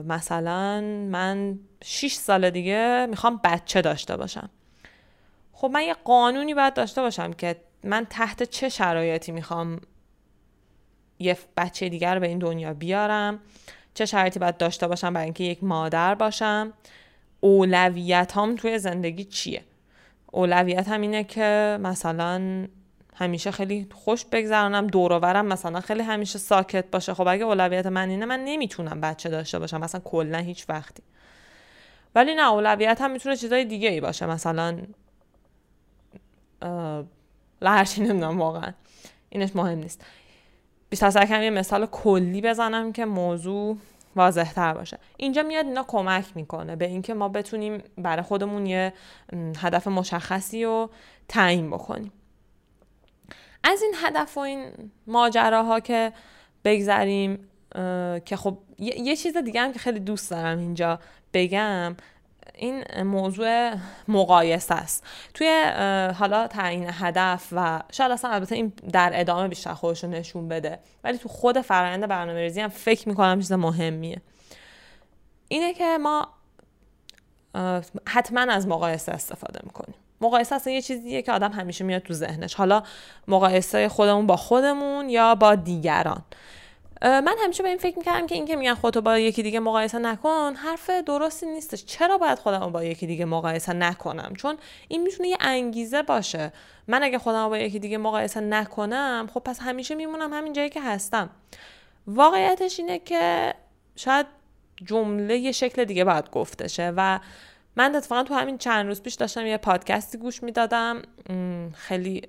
[0.07, 0.81] مثلا
[1.11, 4.51] من 6 سال دیگه می‌خوام بچه داشته باشم.
[5.53, 9.81] خب من یه قانونی باید داشته باشم که من تحت چه شرایطی می‌خوام
[11.19, 13.39] یه بچه دیگر رو به این دنیا بیارم؟
[13.95, 16.73] چه شرایطی باید داشته باشم برای اینکه یک مادر باشم؟
[17.40, 19.62] اولویت هم توی زندگی چیه؟
[20.33, 22.66] اولویت هم اینه که مثلا
[23.14, 27.14] همیشه خیلی خوش بگذرانم دورورم مثلا خیلی همیشه ساکت باشه.
[27.14, 31.03] خب اگه اولویت من اینه من نمی‌تونم بچه داشته باشم مثلا کلا هیچ وقتی.
[32.14, 34.27] ولی نه اولویت هم می‌تونه چیزای دیگه ای باشه.
[34.27, 34.79] مثلا
[37.62, 38.72] هرچی نمی‌دونم واقعا.
[39.31, 40.05] اینش مهم نیست.
[40.90, 43.77] بیشتر سعی یه مثال کلی بزنم که موضوع
[44.18, 44.98] واضح تر باشه.
[45.16, 48.92] اینجا میاد اینا کمک می‌کنه به اینکه ما بتونیم برای خودمون یه
[49.57, 50.90] هدف مشخصی رو
[51.28, 52.12] تعیین بکنیم.
[53.64, 54.70] از این هدف و این
[55.07, 56.12] ماجراها که
[56.64, 57.48] بگذریم
[58.24, 61.00] که خب یه چیز دیگه هم که خیلی دوست دارم اینجا
[61.33, 61.96] بگم
[62.55, 63.73] این موضوع
[64.09, 65.07] مقایسه است.
[65.35, 65.65] توی
[66.19, 70.79] حالا تعیین هدف و شاید اصلا البته این در ادامه بیشتر خودش رو نشون بده
[71.05, 74.21] ولی تو خود فرآیند برنامه ریزی هم فکر می‌کنم چیز مهمیه.
[75.49, 76.29] اینه که ما
[78.09, 79.95] حتما از مقایسه استفاده می‌کنیم.
[80.21, 82.55] مقایسه اصلا یه چیزیه که آدم همیشه میاد تو ذهنش.
[82.55, 82.83] حالا
[83.29, 86.23] مقایسه خودمون با خودمون یا با دیگران.
[87.03, 90.55] من همیشه به این فکر می‌کردم که اینکه میگن خودتو با یکی دیگه مقایسه نکن
[90.55, 91.85] حرف درستی نیستش.
[91.85, 94.57] چرا باید خودم با یکی دیگه مقایسه نکنم؟ چون
[94.89, 96.53] این می‌تونه یه انگیزه باشه.
[96.89, 100.81] من اگه خودم با یکی دیگه مقایسه نکنم خب پس همیشه میمونم همین جایی که
[100.81, 101.31] هستم.
[102.07, 103.55] واقعیتش اینه که
[103.97, 104.27] شاید
[104.85, 107.21] جمله یه شکل دیگه باید گفته شه و
[107.76, 111.02] من اتفاقا تو همین چند روز پیش داشتم یه پادکستی گوش می‌دادم.
[111.74, 112.22] خیلی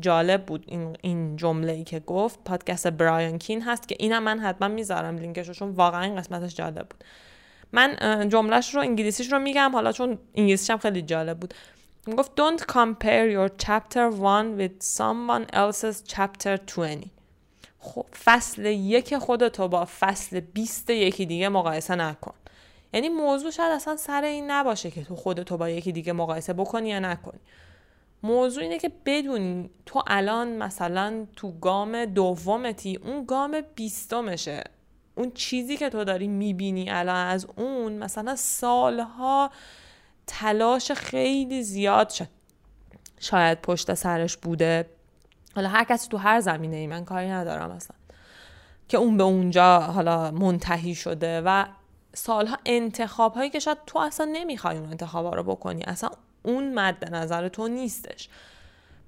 [0.00, 2.44] جالب بود این, این جمله ای که گفت.
[2.44, 6.88] پادکست برایان کین هست که اینم من حتما می‌ذارم لینکش چون واقعا این قسمتش جالب
[6.88, 7.04] بود.
[7.72, 9.70] من جملهش رو انگلیسیش رو میگم.
[9.72, 11.54] حالا چون انگلیسیش هم خیلی جالب بود.
[12.16, 17.10] گفت don't compare your chapter 1 with someone else's chapter 20
[17.80, 22.34] خب فصل یک خودتو با فصل 20 یکی دیگه مقایسه نکن.
[22.92, 26.88] یعنی موضوع شاید اصلا سر این نباشه که تو خودتو با یکی دیگه مقایسه بکنی
[26.88, 27.40] یا نکنی.
[28.22, 34.64] موضوع اینه که بدونی تو الان مثلا تو گام دومتی اون گام بیستمشه.
[35.14, 39.50] اون چیزی که تو داری می‌بینی الان از اون مثلا سالها
[40.26, 42.28] تلاش خیلی زیاد شد
[43.20, 44.86] شاید پشت سرش بوده.
[45.54, 47.96] حالا هر کسی تو هر زمینه ای من کاری ندارم اصلا.
[48.88, 51.66] که اون به اونجا حالا منتهی شده و
[52.20, 56.10] سالها انتخاب هایی که شاید تو اصلا نمی‌خوای اون انتخاب رو بکنی اصلا
[56.42, 58.28] اون مد نظر تو نیستش.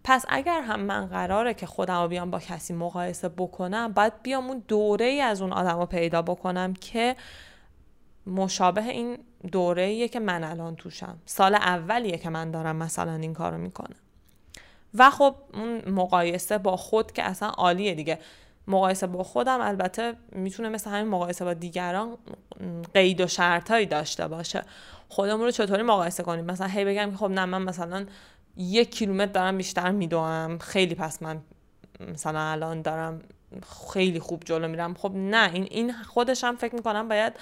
[0.04, 4.62] پس اگر هم من قراره که خودم بیام با کسی مقایسه بکنم باید بیام اون
[4.68, 7.16] دوره ای از اون آدم رو پیدا بکنم که
[8.26, 9.18] مشابه این
[9.52, 11.18] دوره ایه که من الان توشم.
[11.26, 13.96] سال اولیه که من دارم مثلا این کارو می‌کنم.
[14.94, 18.18] و خب اون مقایسه با خود که اصلا عالیه دیگه.
[18.66, 22.16] مقایسه با خودم البته می‌تونه مثل همین مقایسه با دیگران
[22.94, 24.62] قید و شرطهایی داشته باشه.
[25.08, 28.06] خودمون رو چطوری مقایسه کنیم؟ مثلا هی بگم که خب نه من مثلا
[28.56, 30.58] یک کیلومتر دارم بیشتر میدوم.
[30.58, 31.40] خیلی پس من
[32.12, 33.20] مثلا الان دارم
[33.92, 34.94] خیلی خوب جلو میرم.
[34.94, 37.32] خب نه این این خودش هم فکر می‌کنم باید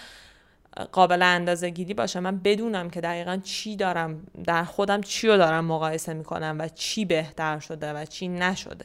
[0.92, 2.20] قابل اندازه گیری باشه.
[2.20, 7.04] من بدونم که دقیقا چی دارم در خودم چی رو دارم مقایسه می‌کنم و چی
[7.04, 8.84] بهتر شده و چی نشده.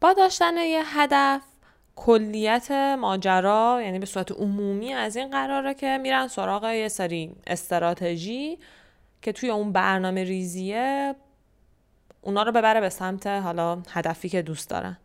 [0.00, 1.42] با داشتن یه هدف
[1.96, 8.58] کلیت ماجرا یعنی به صورت عمومی از این قراره که میرن سراغ یه سری استراتژی
[9.22, 11.14] که توی اون برنامه ریزیه
[12.22, 14.96] اونا رو ببره به سمت حالا هدفی که دوست دارن.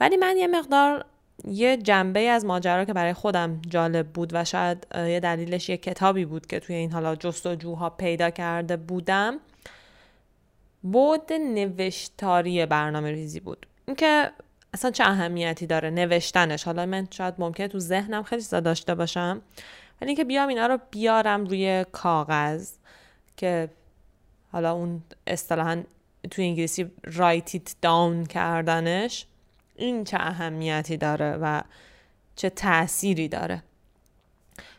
[0.00, 1.04] ولی من یه مقدار
[1.44, 6.24] یه جنبه از ماجرا که برای خودم جالب بود و شاید یه دلیلش یه کتابی
[6.24, 9.38] بود که توی این حالا جستجوها پیدا کرده بودم
[10.82, 13.66] بود نوشتاری برنامه ریزی بود.
[13.88, 14.30] اینکه
[14.74, 16.64] اصلا چه اهمیتی داره نوشتنش.
[16.64, 19.42] حالا من شاید ممکنه تو ذهنم خیلی چیزا داشته باشم
[20.00, 22.72] ولی اینکه بیام اینا رو بیارم روی کاغذ
[23.36, 23.68] که
[24.52, 25.82] حالا اون اصطلاحا
[26.30, 29.26] تو انگلیسی write it down کردنش
[29.76, 31.62] این چه اهمیتی داره و
[32.36, 33.62] چه تأثیری داره.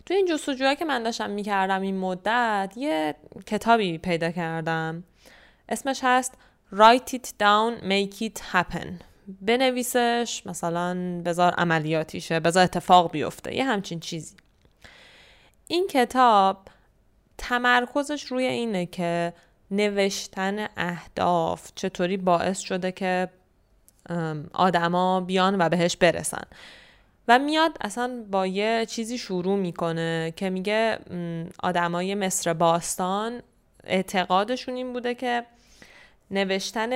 [0.06, 5.04] تو این جستجوها که من داشتم می‌کردم این مدت یه کتابی پیدا کردم.
[5.70, 6.34] اسمش هست
[6.74, 8.88] write it down make it happen.
[9.42, 14.36] بنویسش مثلا بذار عملیاتیشه بذار اتفاق بیفته یه همچین چیزی.
[15.68, 16.58] این کتاب
[17.38, 19.34] تمرکزش روی اینه که
[19.72, 23.30] نوشتن اهداف چطوری باعث شده که
[24.54, 26.44] آدما بیان و بهش برسن.
[27.28, 31.00] و میاد اصلا با یه چیزی شروع می‌کنه که میگه
[31.64, 33.42] آدمای مصر باستان
[33.84, 35.46] اعتقادشون این بوده که
[36.32, 36.92] نوشتن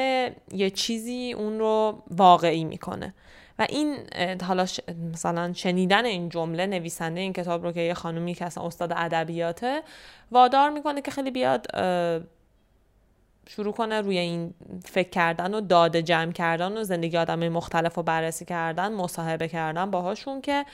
[0.51, 3.13] یه چیزی اون رو واقعی می‌کنه.
[3.59, 3.97] و این
[4.41, 4.65] حالا
[5.13, 9.81] مثلا شنیدن این جمله نویسنده این کتاب رو که یه خانومی که اصلا استاد ادبیاته
[10.31, 11.67] وادار می‌کنه که خیلی بیاد
[13.49, 14.53] شروع کنه روی این
[14.85, 19.91] فکر کردن و داده جمع کردن و زندگی آدم مختلف رو بررسی کردن مصاحبه کردن
[19.91, 20.65] باهاشون که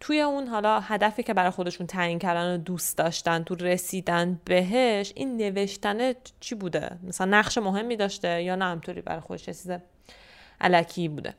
[0.00, 5.12] توی اون حالا هدفی که برای خودشون تعیین کردن و دوست داشتن تو رسیدن بهش
[5.16, 9.70] این نوشتن چی بوده؟ مثلا نقش مهمی داشته یا نه؟ همطوری برای خودش چیز
[10.60, 11.34] علکی بوده.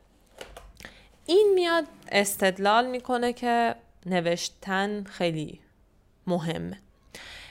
[1.26, 5.59] این میاد استدلال می‌کنه که نوشتن خیلی
[6.28, 6.78] مهمه.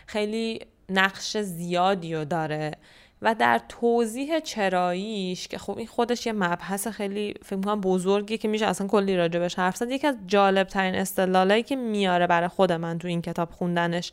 [0.06, 2.76] خیلی نقش زیادی رو داره.
[3.22, 8.48] و در توضیح چراییش که خب این خودش یه مبحث خیلی فکر می‌کنم بزرگی که
[8.48, 9.90] میشه اصلا کلی راجبش حرف زد.
[9.90, 14.12] یکی از جالب ترین استدلالایی که میاره برای خود من تو این کتاب خوندنش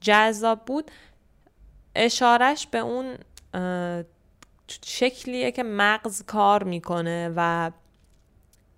[0.00, 0.90] جذاب بود.
[1.94, 3.14] اشارش به اون
[4.84, 7.70] شکلیه که مغز کار می‌کنه و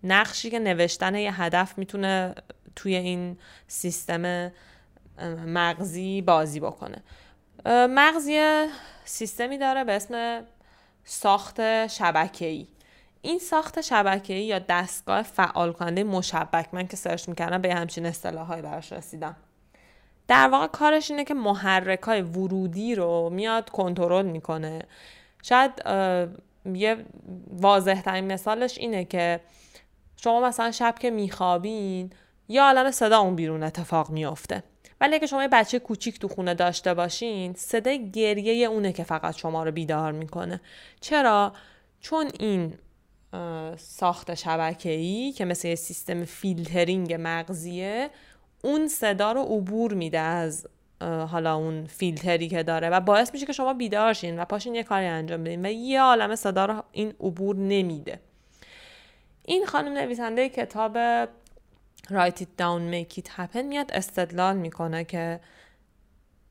[0.04, 2.34] نقشی که نوشتن یه هدف می‌تونه
[2.76, 4.52] توی این سیستم
[5.46, 7.02] مغزی بازی بکنه.
[7.66, 8.68] مغز یه
[9.04, 10.42] سیستمی داره به اسم
[11.04, 11.60] ساخت
[12.40, 12.66] ای
[13.22, 13.92] این ساخت
[14.28, 19.36] ای یا دستگاه فعال کننده مشبک من که سرچ می‌کردم به همچین اصطلاحایی براش رسیدم.
[20.28, 24.82] در واقع کارش اینه که محرک های ورودی رو میاد کنترل می‌کنه.
[25.42, 25.72] شاید
[26.74, 27.04] یه
[27.50, 29.40] واضح ترین مثالش اینه که
[30.16, 32.10] شما مثلا شب که میخوابین
[32.48, 34.62] یا عالم صدا اون بیرون اتفاق میافته.
[35.02, 39.36] ولی اگه شما یه بچه کوچیک تو خونه داشته باشین صدای گریه اونه که فقط
[39.36, 40.60] شما رو بیدار می‌کنه.
[41.00, 41.52] چرا؟
[42.00, 42.74] چون این
[43.76, 48.10] ساخت شبکه‌ای که مثل یه سیستم فیلترینگ مغزیه
[48.62, 50.66] اون صدا رو عبور میده از
[51.00, 54.82] حالا اون فیلتری که داره و باعث میشه که شما بیدار شین و پاشین یه
[54.82, 58.20] کاری انجام بدین و یه عالم صدا رو این عبور نمیده.
[59.44, 60.98] این خانم نویسنده کتاب
[62.10, 63.62] write it down make it happen.
[63.62, 65.40] میاد استدلال می‌کنه که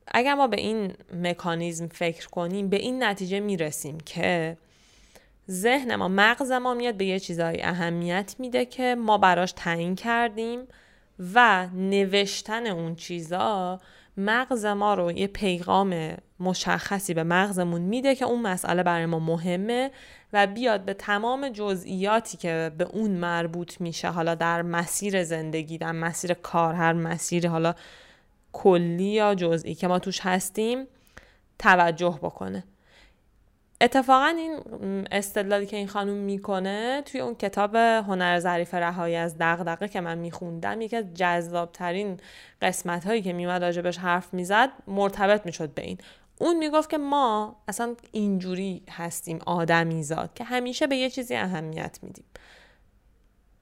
[0.06, 0.92] اگر ما به این
[1.22, 4.56] مکانیزم فکر کنیم به این نتیجه می‌رسیم که
[5.50, 10.60] ذهن ما مغز ما میاد به یه چیزایی اهمیت میده که ما براش تعیین کردیم
[11.34, 13.80] و نوشتن اون چیزا
[14.16, 19.90] مغز ما رو یه پیغام مشخصی به مغزمون میده که اون مسئله برای ما مهمه
[20.32, 25.92] و بیاد به تمام جزئیاتی که به اون مربوط میشه حالا در مسیر زندگی در
[25.92, 27.74] مسیر کار هر مسیر حالا
[28.52, 30.86] کلی یا جزئی که ما توش هستیم
[31.58, 32.64] توجه بکنه.
[33.82, 34.60] اتفاقا این
[35.10, 40.18] استدلالی که این خانوم می‌کنه توی اون کتاب هنر ظریف رهایی از دغدغه که من
[40.18, 42.20] میخوندم یکی از جذابترین
[42.62, 45.98] قسمت هایی که میومد راجبش حرف می‌زد مرتبط می‌شد به این.
[46.40, 51.98] اون می‌گفت که ما اصلا اینجوری هستیم آدمی زاد که همیشه به یه چیزی اهمیت
[52.02, 52.24] میدیم.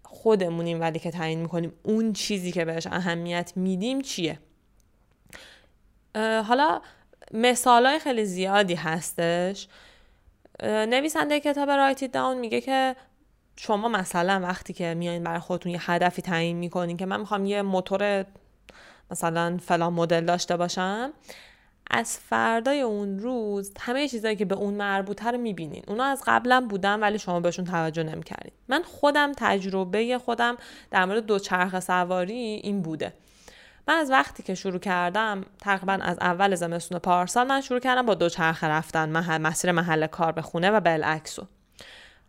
[0.02, 4.38] خودمونیم ولی که تعیین می‌کنیم اون چیزی که بهش اهمیت میدیم چیه؟
[6.16, 6.80] حالا
[7.34, 9.68] مثال های خیلی زیادی هستش.
[10.62, 12.96] نویسنده کتاب رایتی داون میگه که
[13.56, 17.62] شما مثلا وقتی که میایین برای خودتون یه هدفی تعیین می‌کنین که من می‌خوام یه
[17.62, 18.24] موتور
[19.10, 21.12] مثلا فلان مدل داشته باشم
[21.90, 25.82] از فردای اون روز همه چیزایی که به اون مربوطه رو می‌بینین.
[25.88, 28.52] اونا از قبلا بودن ولی شما بهشون توجه نمی‌کردین.
[28.68, 30.56] من خودم تجربه خودم
[30.90, 33.12] در مورد دوچرخه سواری این بوده.
[33.90, 38.14] من از وقتی که شروع کردم تقریبا از اول زمستون پارسال من شروع کردم با
[38.14, 41.38] دوچرخه رفتن محل مسیر محل کار به خونه و بالعکس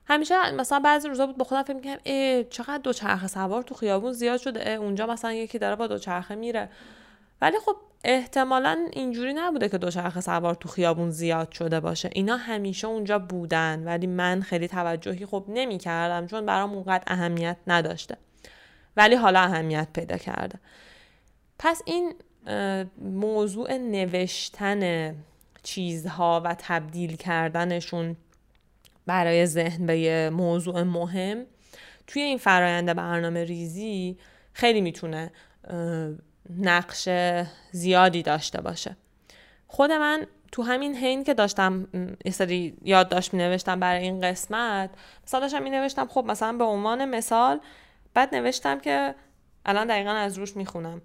[0.05, 4.39] همیشه مثلا بعضی روزا بود با خودم فکر می‌کردم چقدر دوچرخه سوار تو خیابون زیاد
[4.39, 6.69] شده اونجا مثلا یکی داره با دوچرخه میره.
[7.41, 12.09] ولی خب احتمالا اینجوری نبوده که دوچرخه سوار تو خیابون زیاد شده باشه.
[12.13, 17.57] اینا همیشه اونجا بودن ولی من خیلی توجهی خب نمی کردم چون برام اونقدر اهمیت
[17.67, 18.17] نداشته.
[18.97, 20.59] ولی حالا اهمیت پیدا کرده.
[21.63, 22.13] پس این
[23.01, 25.15] موضوع نوشتن
[25.63, 28.15] چیزها و تبدیل کردنشون
[29.05, 31.45] برای ذهن به یه موضوع مهم
[32.07, 34.17] توی این فرایند برنامه ریزی
[34.53, 35.31] خیلی می‌تونه
[36.59, 37.09] نقش
[37.71, 38.97] زیادی داشته باشه.
[39.67, 41.87] خود من تو همین حین که داشتم
[42.25, 44.89] یه سری یادداشت می نوشتم برای این قسمت
[45.23, 47.59] مثلا داشتم می نوشتم خب مثلا به عنوان مثال
[48.13, 49.15] بعد نوشتم که
[49.65, 51.01] الان دقیقا از روش می‌خونم.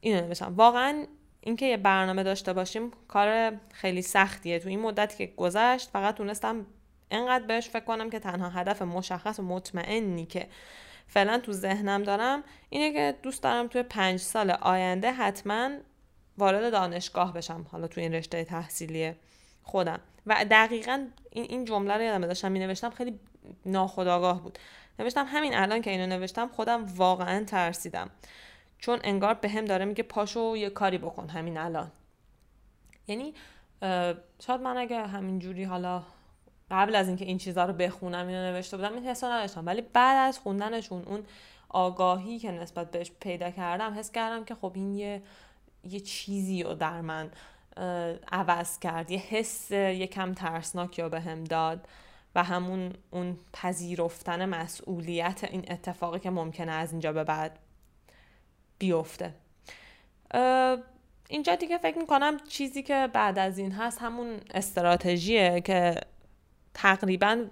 [0.00, 0.54] اینو نوشتم.
[0.56, 1.06] واقعا
[1.40, 4.58] اینکه یه برنامه داشته باشیم کار خیلی سختیه.
[4.58, 6.66] تو این مدتی که گذشت فقط تونستم
[7.10, 10.48] انقدر بهش فکر کنم که تنها هدف مشخص و مطمئنی که
[11.06, 15.70] فعلا تو ذهنم دارم اینه که دوست دارم توی پنج سال آینده حتما
[16.38, 17.66] وارد دانشگاه بشم.
[17.72, 19.12] حالا توی این رشته تحصیلی
[19.62, 20.00] خودم.
[20.26, 23.20] و دقیقا این این جمله رو یادم داشتم می نوشتم خیلی
[23.66, 24.58] ناخداگاه بود.
[24.98, 28.10] نوشتم همین الان که اینو نوشتم خودم واقعا ترسیدم.
[28.78, 31.90] چون انگار به هم داره میگه پاشو یه کاری بکن همین الان.
[33.06, 33.34] یعنی
[34.46, 36.02] شاید من اگه همین جوری حالا
[36.70, 39.66] قبل از اینکه این چیزها رو بخونم اینو نوشته بودم این حسا نداشتم.
[39.66, 41.24] ولی بعد از خوندنشون اون
[41.68, 45.22] آگاهی که نسبت بهش پیدا کردم حس کردم که خب این یه
[45.84, 47.30] یه چیزی رو در من
[48.32, 49.10] عوض کرد.
[49.10, 51.88] یه حس یکم ترسناکی رو به هم داد.
[52.34, 57.58] و همون اون پذیرفتن مسئولیت این اتفاقی که ممکنه از اینجا به بعد
[58.78, 59.34] بیفته
[61.28, 65.94] اینجا دیگه فکر می‌کنم چیزی که بعد از این هست همون استراتژیه که
[66.74, 67.44] تقریبا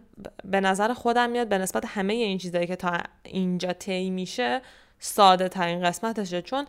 [0.44, 4.62] به نظر خودم میاد به نسبت همه این چیزایی که تا اینجا طی میشه
[4.98, 6.66] ساده ترین قسمتشه چون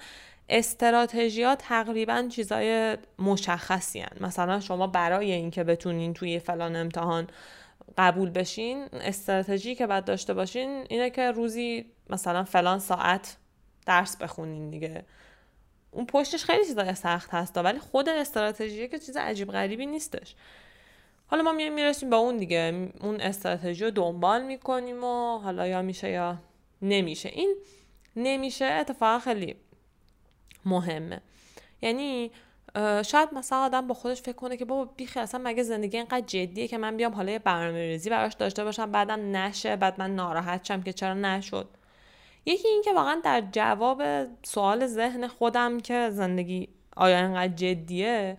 [0.49, 4.17] استراتژی ها تقریبا چیزای مشخصی هن.
[4.21, 7.27] مثلا شما برای اینکه بتونین توی فلان امتحان
[7.97, 13.37] قبول بشین استراتژی که باید داشته باشین اینه که روزی مثلا فلان ساعت
[13.85, 15.05] درس بخونین دیگه.
[15.91, 20.35] اون پشتش خیلی چیزای سخت هست ولی خود استراتژی که چیز عجیب غریبی نیستش.
[21.27, 22.91] حالا ما میایم می‌رسیم با اون دیگه.
[23.01, 26.37] اون استراتژی رو دنبال می‌کنیم و حالا یا میشه یا
[26.81, 27.29] نمیشه.
[27.29, 27.55] این
[28.15, 29.55] نمیشه اتفاقا خیلی
[30.65, 31.21] مهمه.
[31.81, 32.31] یعنی
[33.05, 36.67] شاید مثلا آدم با خودش فکر کنه که بابا بیخی اصلا مگه زندگی اینقدر جدیه
[36.67, 40.65] که من بیام حالا یه برنامه ریزی براش داشته باشم بعدم نشه بعد من ناراحت
[40.65, 41.67] شم که چرا نشد؟
[42.45, 44.03] یکی این که واقعا در جواب
[44.43, 48.37] سوال ذهن خودم که زندگی آیا اینقدر جدیه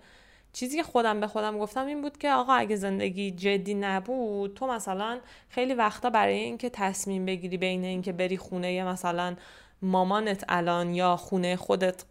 [0.52, 4.66] چیزی که خودم به خودم گفتم این بود که آقا اگه زندگی جدی نبود تو
[4.66, 5.18] مثلا
[5.48, 9.36] خیلی وقتا برای اینکه تصمیم بگیری بین اینکه بری خونه مثلا
[9.82, 12.04] مامانت الان یا خونه خودت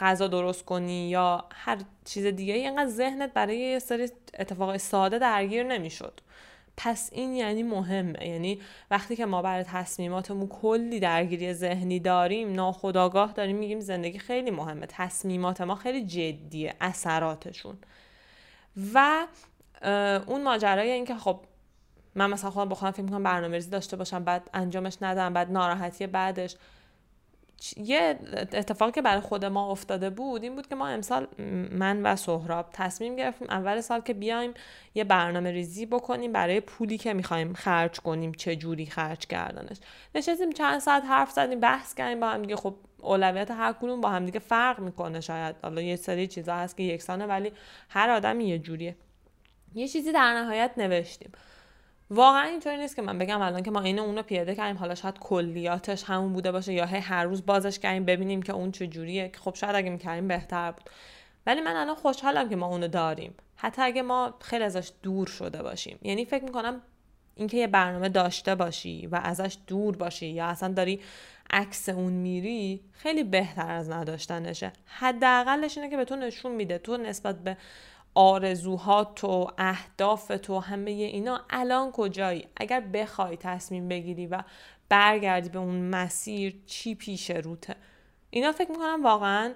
[0.00, 5.62] غذا درست کنی یا هر چیز دیگه اینقدر ذهنت برای یه سری اتفاق ساده درگیر
[5.62, 6.20] نمی‌شد.
[6.76, 8.28] پس این یعنی مهمه.
[8.28, 14.50] یعنی وقتی که ما برای تصمیماتمون کلی درگیری ذهنی داریم ناخداگاه داریم میگیم زندگی خیلی
[14.50, 14.86] مهمه.
[14.88, 17.78] تصمیمات ما خیلی جدیه اثراتشون.
[18.94, 19.26] و
[20.26, 21.40] اون ماجرای اینکه خب
[22.14, 26.06] من مثلا خودم بخوام فکر می‌کنم برنامه ریزی داشته باشم بعد انجامش ندم بعد ناراحتی
[26.06, 26.56] بعدش.
[27.76, 28.18] یه
[28.52, 31.26] اتفاقی که برای خود ما افتاده بود این بود که ما امسال
[31.72, 34.54] من و سهراب تصمیم گرفتیم اول سال که بیایم
[34.94, 39.76] یه برنامه ریزی بکنیم برای پولی که می‌خوایم خرج کنیم چه جوری خرج کردنش.
[40.14, 42.56] نشستیم چند ساعت حرف زدیم بحث کردیم با هم دیگه.
[42.56, 45.56] خب اولویت هر کدوم با هم دیگه فرق می‌کنه شاید.
[45.62, 47.52] حالا یه سری چیزا هست که یکسانه ولی
[47.88, 48.96] هر آدمی یه جوریه.
[49.74, 51.32] یه چیزی در نهایت نوشتیم.
[52.10, 54.76] واقعا اینطوری نیست که من بگم الان که ما این اون پیاده کردیم.
[54.76, 59.32] حالا شاید کلیاتش همون بوده باشه یا هر روز بازش کردیم ببینیم که اون چجوریه.
[59.34, 60.90] خب شاید اگه می‌کردیم بهتر بود.
[61.46, 63.34] ولی من الان خوشحالم که ما اونو داریم.
[63.56, 65.98] حتی اگه ما خیلی ازش دور شده باشیم.
[66.02, 66.82] یعنی فکر می‌کنم
[67.34, 71.00] اینکه یه برنامه داشته باشی و ازش دور باشی یا اصلا داری
[71.50, 74.72] عکس اون میری خیلی بهتر از نداشتنشه.
[74.86, 76.78] حداقلش اینه که به تو نشون میده.
[76.78, 77.56] تو نسبت به
[78.14, 84.42] آرزوهات و اهداف تو همه اینا الان کجایی؟ اگر بخوای تصمیم بگیری و
[84.88, 87.76] برگردی به اون مسیر چی پیش روته
[88.30, 89.52] اینا فکر می‌کنم واقعا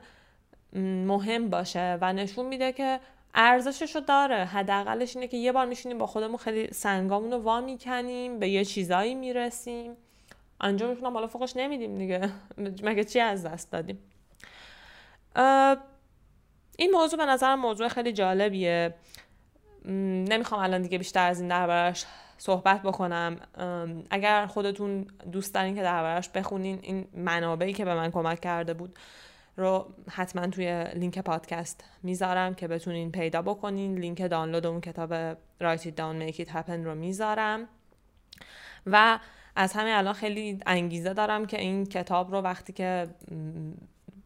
[1.07, 3.01] مهم باشه و نشون میده که
[3.35, 4.45] ارزشش رو داره.
[4.45, 8.65] حداقلش اینه که یه بار میشینیم با خودمون خیلی سنگامون رو وا می‌کنیم به یه
[8.65, 9.97] چیزایی می‌رسیم.
[10.61, 12.31] انجامشون هم حالا فوقش نمیدیم دیگه.
[12.87, 13.99] مگه چی از دست دادیم؟
[16.79, 18.95] این موضوع به نظر موضوع خیلی جالبیه.
[19.85, 22.05] نمی‌خوام الان دیگه بیشتر از این دربارش
[22.39, 23.37] صحبت بکنم.
[24.11, 28.99] اگر خودتون دوست دارین که دربارش بخونین این منابعی که به من کمک کرده بود
[29.57, 33.99] رو حتما توی لینک پادکست می‌ذارم که بتونین پیدا بکنین.
[33.99, 37.69] لینک دانلود اون کتاب Write It Down Make It Happen رو می‌ذارم.
[38.87, 39.19] و
[39.57, 43.09] از همه الان خیلی انگیزه دارم که این کتاب رو وقتی که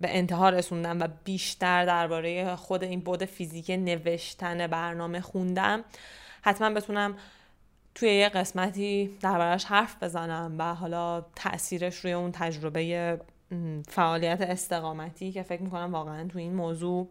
[0.01, 5.85] به انتها رسوندم و بیشتر درباره خود این بود فیزیک نوشتن برنامه خوندم.
[6.43, 7.17] حتما بتونم
[7.95, 13.21] توی یه قسمتی دربارش حرف بزنم و حالا تاثیرش روی اون تجربه
[13.89, 17.09] فعالیت استقامتی که فکر می‌کنم واقعا توی این موضوع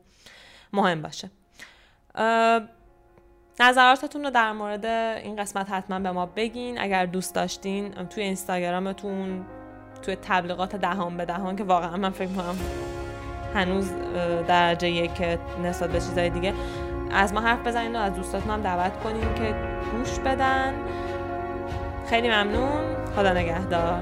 [0.73, 1.31] مهم باشه.
[3.59, 6.79] نظراتتون رو در مورد این قسمت حتما به ما بگین.
[6.79, 9.45] اگر دوست داشتین توی اینستاگرامتون
[10.01, 12.55] توی تبلیغات دهان به دهان که واقعا من فکر کنم
[13.55, 13.91] هنوز
[14.47, 16.53] درجه یک نسبت به چیزای دیگه
[17.11, 19.55] از ما حرف بزنین و از دوستاتون هم دعوت کنیم که
[19.97, 20.73] گوش بدن.
[22.09, 22.81] خیلی ممنون.
[23.15, 24.01] خدا نگهدار.